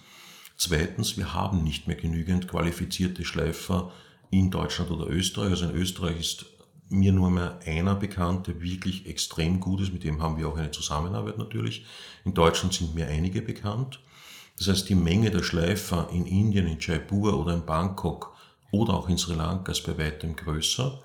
Zweitens, 0.58 1.16
wir 1.16 1.36
haben 1.36 1.64
nicht 1.64 1.86
mehr 1.86 1.96
genügend 1.96 2.48
qualifizierte 2.48 3.24
Schleifer 3.24 3.92
in 4.32 4.50
Deutschland 4.50 4.90
oder 4.90 5.06
Österreich. 5.06 5.52
Also 5.52 5.66
in 5.66 5.76
Österreich 5.76 6.20
ist 6.20 6.46
mir 6.90 7.12
nur 7.12 7.30
mehr 7.30 7.60
einer 7.68 7.94
bekannt, 7.94 8.48
der 8.48 8.60
wirklich 8.64 9.06
extrem 9.06 9.60
gut 9.60 9.82
ist. 9.82 9.94
Mit 9.94 10.04
dem 10.04 10.24
haben 10.24 10.40
wir 10.40 10.48
auch 10.48 10.58
eine 10.58 10.72
Zusammenarbeit 10.72 11.38
natürlich. 11.38 11.86
In 12.26 12.34
Deutschland 12.34 12.74
sind 12.74 12.96
mir 12.96 13.06
einige 13.06 13.44
bekannt. 13.44 14.00
Das 14.58 14.70
heißt, 14.70 14.90
die 14.90 14.96
Menge 14.96 15.30
der 15.30 15.44
Schleifer 15.44 16.10
in 16.12 16.26
Indien, 16.26 16.66
in 16.66 16.80
Jaipur 16.80 17.40
oder 17.40 17.54
in 17.54 17.64
Bangkok 17.64 18.36
oder 18.72 18.96
auch 18.96 19.08
in 19.08 19.20
Sri 19.20 19.36
Lanka 19.36 19.72
ist 19.72 19.86
bei 19.86 20.00
weitem 20.00 20.36
größer. 20.36 21.00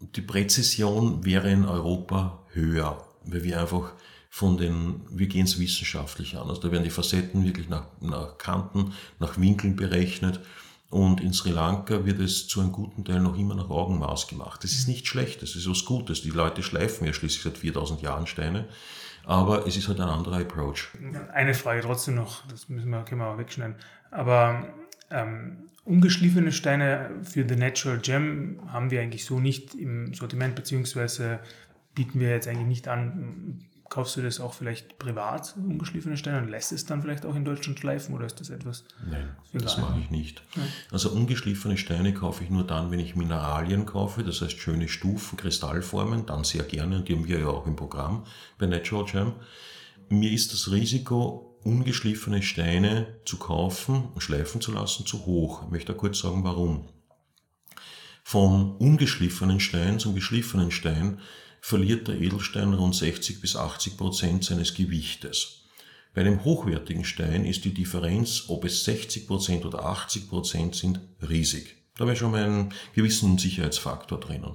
Die 0.00 0.22
Präzision 0.22 1.24
wäre 1.24 1.50
in 1.50 1.64
Europa 1.64 2.38
höher, 2.52 3.04
weil 3.24 3.42
wir 3.42 3.60
einfach 3.60 3.92
von 4.30 4.56
den, 4.56 5.00
wir 5.10 5.26
gehen 5.26 5.44
es 5.44 5.58
wissenschaftlich 5.58 6.36
an. 6.36 6.48
Also 6.48 6.62
da 6.62 6.70
werden 6.70 6.84
die 6.84 6.90
Facetten 6.90 7.44
wirklich 7.44 7.68
nach, 7.68 7.86
nach 8.00 8.38
Kanten, 8.38 8.92
nach 9.18 9.38
Winkeln 9.38 9.74
berechnet. 9.74 10.40
Und 10.90 11.20
in 11.20 11.34
Sri 11.34 11.50
Lanka 11.50 12.06
wird 12.06 12.20
es 12.20 12.48
zu 12.48 12.60
einem 12.60 12.72
guten 12.72 13.04
Teil 13.04 13.20
noch 13.20 13.36
immer 13.36 13.54
nach 13.54 13.68
Augenmaß 13.68 14.26
gemacht. 14.28 14.64
Das 14.64 14.72
ist 14.72 14.88
nicht 14.88 15.06
schlecht, 15.06 15.42
das 15.42 15.54
ist 15.54 15.68
was 15.68 15.84
Gutes. 15.84 16.22
Die 16.22 16.30
Leute 16.30 16.62
schleifen 16.62 17.06
ja 17.06 17.12
schließlich 17.12 17.42
seit 17.42 17.58
4000 17.58 18.00
Jahren 18.00 18.26
Steine 18.26 18.68
aber 19.28 19.66
es 19.66 19.76
ist 19.76 19.88
halt 19.88 20.00
ein 20.00 20.08
anderer 20.08 20.40
Approach. 20.40 20.88
Eine 21.34 21.52
Frage 21.52 21.82
trotzdem 21.82 22.14
noch, 22.14 22.46
das 22.48 22.70
müssen 22.70 22.88
wir, 22.88 23.02
können 23.02 23.20
wir 23.20 23.28
auch 23.28 23.36
wegschneiden. 23.36 23.76
Aber 24.10 24.72
ähm, 25.10 25.68
ungeschliffene 25.84 26.52
Steine 26.52 27.10
für 27.22 27.48
The 27.48 27.56
Natural 27.56 27.98
Gem 27.98 28.60
haben 28.68 28.90
wir 28.90 29.00
eigentlich 29.00 29.24
so 29.24 29.40
nicht 29.40 29.74
im 29.74 30.12
Sortiment, 30.14 30.54
beziehungsweise 30.54 31.40
bieten 31.94 32.20
wir 32.20 32.30
jetzt 32.30 32.46
eigentlich 32.46 32.66
nicht 32.66 32.88
an 32.88 33.68
kaufst 33.88 34.16
du 34.16 34.22
das 34.22 34.40
auch 34.40 34.54
vielleicht 34.54 34.98
privat, 34.98 35.54
ungeschliffene 35.56 36.16
Steine, 36.16 36.38
und 36.38 36.48
lässt 36.48 36.72
es 36.72 36.84
dann 36.84 37.02
vielleicht 37.02 37.24
auch 37.24 37.34
in 37.34 37.44
Deutschland 37.44 37.78
schleifen 37.78 38.14
oder 38.14 38.26
ist 38.26 38.40
das 38.40 38.50
etwas? 38.50 38.84
Nein, 39.08 39.28
das 39.52 39.78
mache 39.78 39.98
ich 40.00 40.10
nicht. 40.10 40.42
Ja. 40.56 40.62
Also 40.90 41.10
ungeschliffene 41.10 41.78
Steine 41.78 42.12
kaufe 42.12 42.44
ich 42.44 42.50
nur 42.50 42.66
dann, 42.66 42.90
wenn 42.90 42.98
ich 42.98 43.16
Mineralien 43.16 43.86
kaufe, 43.86 44.22
das 44.24 44.42
heißt 44.42 44.58
schöne 44.58 44.88
Stufen, 44.88 45.36
Kristallformen, 45.36 46.26
dann 46.26 46.44
sehr 46.44 46.64
gerne 46.64 46.96
und 46.96 47.08
die 47.08 47.14
haben 47.14 47.26
wir 47.26 47.40
ja 47.40 47.46
auch 47.46 47.66
im 47.66 47.76
Programm 47.76 48.24
bei 48.58 48.66
Natural 48.66 49.06
Gem. 49.06 49.32
Mir 50.10 50.32
ist 50.32 50.52
das 50.52 50.70
Risiko, 50.70 51.47
ungeschliffene 51.64 52.42
Steine 52.42 53.20
zu 53.24 53.38
kaufen 53.38 54.08
und 54.14 54.20
schleifen 54.20 54.60
zu 54.60 54.72
lassen, 54.72 55.06
zu 55.06 55.26
hoch. 55.26 55.62
Ich 55.64 55.70
möchte 55.70 55.94
kurz 55.94 56.20
sagen, 56.20 56.44
warum. 56.44 56.88
Vom 58.22 58.76
ungeschliffenen 58.76 59.60
Stein 59.60 59.98
zum 59.98 60.14
geschliffenen 60.14 60.70
Stein 60.70 61.20
verliert 61.60 62.08
der 62.08 62.20
Edelstein 62.20 62.74
rund 62.74 62.94
60 62.94 63.40
bis 63.40 63.56
80 63.56 63.96
Prozent 63.96 64.44
seines 64.44 64.74
Gewichtes. 64.74 65.64
Bei 66.14 66.20
einem 66.22 66.44
hochwertigen 66.44 67.04
Stein 67.04 67.44
ist 67.44 67.64
die 67.64 67.74
Differenz, 67.74 68.44
ob 68.48 68.64
es 68.64 68.84
60 68.84 69.26
Prozent 69.26 69.64
oder 69.64 69.84
80 69.84 70.28
Prozent 70.28 70.74
sind, 70.74 71.00
riesig. 71.28 71.76
Da 71.96 72.06
wäre 72.06 72.16
schon 72.16 72.30
mal 72.30 72.44
ein 72.44 72.74
gewissen 72.94 73.38
Sicherheitsfaktor 73.38 74.20
drinnen. 74.20 74.54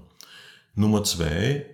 Nummer 0.76 1.04
zwei, 1.04 1.66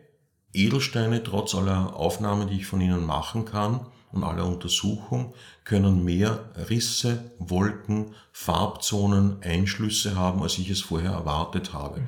Edelsteine, 0.53 1.23
trotz 1.23 1.53
aller 1.53 1.95
Aufnahmen, 1.95 2.49
die 2.49 2.57
ich 2.57 2.65
von 2.65 2.81
ihnen 2.81 3.05
machen 3.05 3.45
kann 3.45 3.85
und 4.11 4.23
aller 4.23 4.45
Untersuchung, 4.45 5.33
können 5.63 6.03
mehr 6.03 6.51
Risse, 6.69 7.31
Wolken, 7.37 8.15
Farbzonen, 8.31 9.41
Einschlüsse 9.41 10.15
haben, 10.15 10.41
als 10.41 10.57
ich 10.57 10.69
es 10.69 10.81
vorher 10.81 11.11
erwartet 11.11 11.73
habe. 11.73 12.01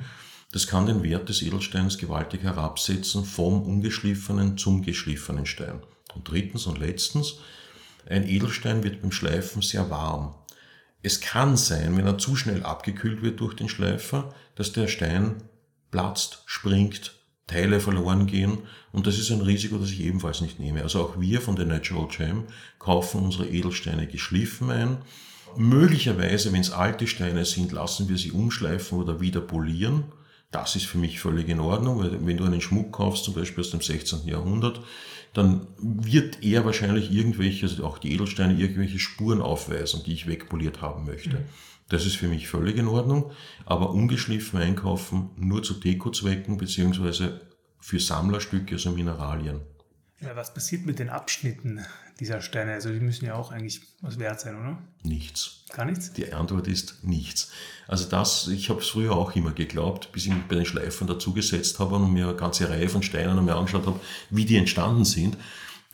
Das 0.52 0.66
kann 0.66 0.86
den 0.86 1.02
Wert 1.02 1.28
des 1.28 1.42
Edelsteins 1.42 1.96
gewaltig 1.96 2.42
herabsetzen 2.42 3.24
vom 3.24 3.62
ungeschliffenen 3.62 4.58
zum 4.58 4.82
geschliffenen 4.82 5.46
Stein. 5.46 5.80
Und 6.14 6.28
drittens 6.28 6.66
und 6.66 6.78
letztens, 6.78 7.36
ein 8.08 8.28
Edelstein 8.28 8.82
wird 8.82 9.00
beim 9.00 9.12
Schleifen 9.12 9.62
sehr 9.62 9.88
warm. 9.88 10.34
Es 11.02 11.20
kann 11.20 11.56
sein, 11.56 11.96
wenn 11.96 12.06
er 12.06 12.18
zu 12.18 12.36
schnell 12.36 12.62
abgekühlt 12.62 13.22
wird 13.22 13.40
durch 13.40 13.54
den 13.54 13.68
Schleifer, 13.68 14.34
dass 14.54 14.72
der 14.72 14.88
Stein 14.88 15.42
platzt, 15.90 16.42
springt, 16.46 17.14
Teile 17.52 17.80
verloren 17.80 18.26
gehen 18.26 18.58
und 18.92 19.06
das 19.06 19.18
ist 19.18 19.30
ein 19.30 19.40
Risiko, 19.40 19.78
das 19.78 19.90
ich 19.90 20.00
ebenfalls 20.00 20.40
nicht 20.40 20.58
nehme. 20.58 20.82
Also 20.82 21.00
auch 21.00 21.20
wir 21.20 21.40
von 21.40 21.56
der 21.56 21.66
Natural 21.66 22.08
Gem 22.08 22.44
kaufen 22.78 23.22
unsere 23.22 23.48
Edelsteine 23.48 24.06
geschliffen 24.06 24.70
ein. 24.70 24.98
Möglicherweise, 25.56 26.52
wenn 26.52 26.62
es 26.62 26.70
alte 26.70 27.06
Steine 27.06 27.44
sind, 27.44 27.72
lassen 27.72 28.08
wir 28.08 28.16
sie 28.16 28.32
umschleifen 28.32 28.98
oder 28.98 29.20
wieder 29.20 29.40
polieren 29.40 30.04
das 30.52 30.76
ist 30.76 30.86
für 30.86 30.98
mich 30.98 31.18
völlig 31.18 31.48
in 31.48 31.60
Ordnung, 31.60 31.98
weil 31.98 32.24
wenn 32.24 32.36
du 32.36 32.44
einen 32.44 32.60
Schmuck 32.60 32.92
kaufst, 32.92 33.24
zum 33.24 33.34
Beispiel 33.34 33.64
aus 33.64 33.70
dem 33.70 33.80
16. 33.80 34.28
Jahrhundert, 34.28 34.80
dann 35.32 35.66
wird 35.78 36.42
er 36.42 36.66
wahrscheinlich 36.66 37.10
irgendwelche, 37.10 37.66
also 37.66 37.84
auch 37.86 37.96
die 37.96 38.12
Edelsteine, 38.12 38.60
irgendwelche 38.60 38.98
Spuren 38.98 39.40
aufweisen, 39.40 40.02
die 40.04 40.12
ich 40.12 40.26
wegpoliert 40.26 40.82
haben 40.82 41.06
möchte. 41.06 41.38
Mhm. 41.38 41.44
Das 41.92 42.06
ist 42.06 42.16
für 42.16 42.26
mich 42.26 42.48
völlig 42.48 42.78
in 42.78 42.88
Ordnung, 42.88 43.32
aber 43.66 43.90
ungeschliffen 43.90 44.58
einkaufen 44.58 45.28
nur 45.36 45.62
zu 45.62 45.74
Dekozwecken 45.74 46.56
beziehungsweise 46.56 47.42
für 47.80 48.00
Sammlerstücke, 48.00 48.76
also 48.76 48.92
Mineralien. 48.92 49.60
Ja, 50.20 50.34
was 50.34 50.54
passiert 50.54 50.86
mit 50.86 50.98
den 50.98 51.10
Abschnitten 51.10 51.84
dieser 52.18 52.40
Steine? 52.40 52.72
Also 52.72 52.88
die 52.88 53.00
müssen 53.00 53.26
ja 53.26 53.34
auch 53.34 53.52
eigentlich 53.52 53.82
was 54.00 54.18
wert 54.18 54.40
sein, 54.40 54.58
oder? 54.58 54.78
Nichts. 55.02 55.66
Gar 55.70 55.84
nichts? 55.84 56.14
Die 56.14 56.32
Antwort 56.32 56.66
ist 56.66 57.04
nichts. 57.04 57.52
Also 57.86 58.08
das, 58.08 58.48
ich 58.48 58.70
habe 58.70 58.80
es 58.80 58.88
früher 58.88 59.12
auch 59.12 59.36
immer 59.36 59.52
geglaubt, 59.52 60.12
bis 60.12 60.24
ich 60.24 60.32
mich 60.32 60.44
bei 60.44 60.54
den 60.54 60.64
Schleifern 60.64 61.08
dazugesetzt 61.08 61.78
habe 61.78 61.96
und 61.96 62.10
mir 62.10 62.28
eine 62.28 62.36
ganze 62.36 62.70
Reihe 62.70 62.88
von 62.88 63.02
Steinen 63.02 63.44
mir 63.44 63.56
angeschaut 63.56 63.84
habe, 63.84 64.00
wie 64.30 64.46
die 64.46 64.56
entstanden 64.56 65.04
sind. 65.04 65.36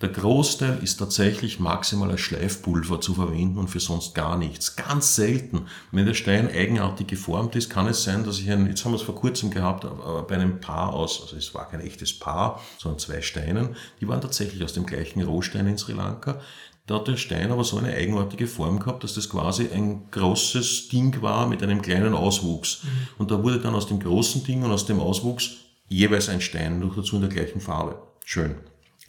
Der 0.00 0.10
Großteil 0.10 0.78
ist 0.80 0.98
tatsächlich 0.98 1.58
maximal 1.58 2.12
als 2.12 2.20
Schleifpulver 2.20 3.00
zu 3.00 3.14
verwenden 3.14 3.58
und 3.58 3.68
für 3.68 3.80
sonst 3.80 4.14
gar 4.14 4.38
nichts. 4.38 4.76
Ganz 4.76 5.16
selten. 5.16 5.66
Wenn 5.90 6.06
der 6.06 6.14
Stein 6.14 6.48
eigenartig 6.48 7.08
geformt 7.08 7.56
ist, 7.56 7.68
kann 7.68 7.88
es 7.88 8.04
sein, 8.04 8.22
dass 8.22 8.38
ich 8.38 8.48
einen, 8.48 8.68
jetzt 8.68 8.84
haben 8.84 8.92
wir 8.92 8.96
es 8.96 9.02
vor 9.02 9.16
kurzem 9.16 9.50
gehabt, 9.50 9.84
bei 10.28 10.36
einem 10.36 10.60
Paar 10.60 10.92
aus, 10.92 11.20
also 11.20 11.36
es 11.36 11.52
war 11.52 11.68
kein 11.68 11.80
echtes 11.80 12.16
Paar, 12.16 12.62
sondern 12.78 13.00
zwei 13.00 13.22
Steinen, 13.22 13.74
die 14.00 14.06
waren 14.06 14.20
tatsächlich 14.20 14.62
aus 14.62 14.72
dem 14.72 14.86
gleichen 14.86 15.20
Rohstein 15.20 15.66
in 15.66 15.78
Sri 15.78 15.94
Lanka. 15.94 16.40
Da 16.86 16.94
hat 16.94 17.08
der 17.08 17.16
Stein 17.16 17.50
aber 17.50 17.64
so 17.64 17.76
eine 17.76 17.92
eigenartige 17.92 18.46
Form 18.46 18.78
gehabt, 18.78 19.02
dass 19.02 19.14
das 19.14 19.28
quasi 19.28 19.68
ein 19.74 20.10
großes 20.12 20.88
Ding 20.88 21.20
war 21.22 21.48
mit 21.48 21.60
einem 21.62 21.82
kleinen 21.82 22.14
Auswuchs. 22.14 22.84
Mhm. 22.84 22.88
Und 23.18 23.30
da 23.32 23.42
wurde 23.42 23.58
dann 23.58 23.74
aus 23.74 23.88
dem 23.88 23.98
großen 23.98 24.44
Ding 24.44 24.62
und 24.62 24.70
aus 24.70 24.86
dem 24.86 25.00
Auswuchs 25.00 25.56
jeweils 25.88 26.28
ein 26.28 26.40
Stein, 26.40 26.78
noch 26.78 26.94
dazu 26.94 27.16
in 27.16 27.22
der 27.22 27.30
gleichen 27.30 27.60
Farbe. 27.60 28.00
Schön. 28.24 28.54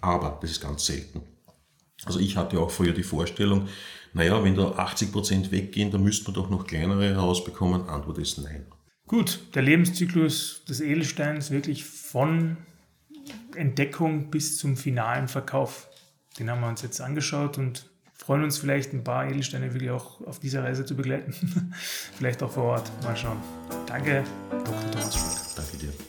Aber 0.01 0.37
das 0.41 0.51
ist 0.51 0.61
ganz 0.61 0.85
selten. 0.85 1.21
Also 2.05 2.19
ich 2.19 2.37
hatte 2.37 2.59
auch 2.59 2.71
früher 2.71 2.93
die 2.93 3.03
Vorstellung, 3.03 3.67
naja, 4.13 4.43
wenn 4.43 4.55
da 4.55 4.71
80% 4.71 5.51
weggehen, 5.51 5.91
dann 5.91 6.03
müsste 6.03 6.25
man 6.25 6.33
doch 6.33 6.49
noch 6.49 6.65
kleinere 6.65 7.09
herausbekommen. 7.09 7.87
Antwort 7.89 8.17
ist 8.17 8.37
nein. 8.39 8.65
Gut, 9.07 9.39
der 9.55 9.63
Lebenszyklus 9.63 10.63
des 10.67 10.81
Edelsteins 10.81 11.51
wirklich 11.51 11.83
von 11.83 12.57
Entdeckung 13.55 14.29
bis 14.29 14.57
zum 14.57 14.77
finalen 14.77 15.27
Verkauf. 15.27 15.89
Den 16.37 16.49
haben 16.49 16.61
wir 16.61 16.67
uns 16.67 16.81
jetzt 16.81 17.01
angeschaut 17.01 17.57
und 17.57 17.89
freuen 18.13 18.43
uns 18.43 18.57
vielleicht 18.57 18.93
ein 18.93 19.03
paar 19.03 19.27
Edelsteine 19.27 19.73
wirklich 19.73 19.91
auch 19.91 20.21
auf 20.21 20.39
dieser 20.39 20.63
Reise 20.63 20.85
zu 20.85 20.95
begleiten. 20.95 21.33
vielleicht 22.17 22.41
auch 22.43 22.51
vor 22.51 22.63
Ort. 22.63 22.91
Mal 23.03 23.17
schauen. 23.17 23.37
Danke, 23.87 24.23
Dr. 24.51 24.91
Thomas 24.91 25.15
Schmidt. 25.15 25.57
Danke 25.57 25.77
dir 25.77 26.08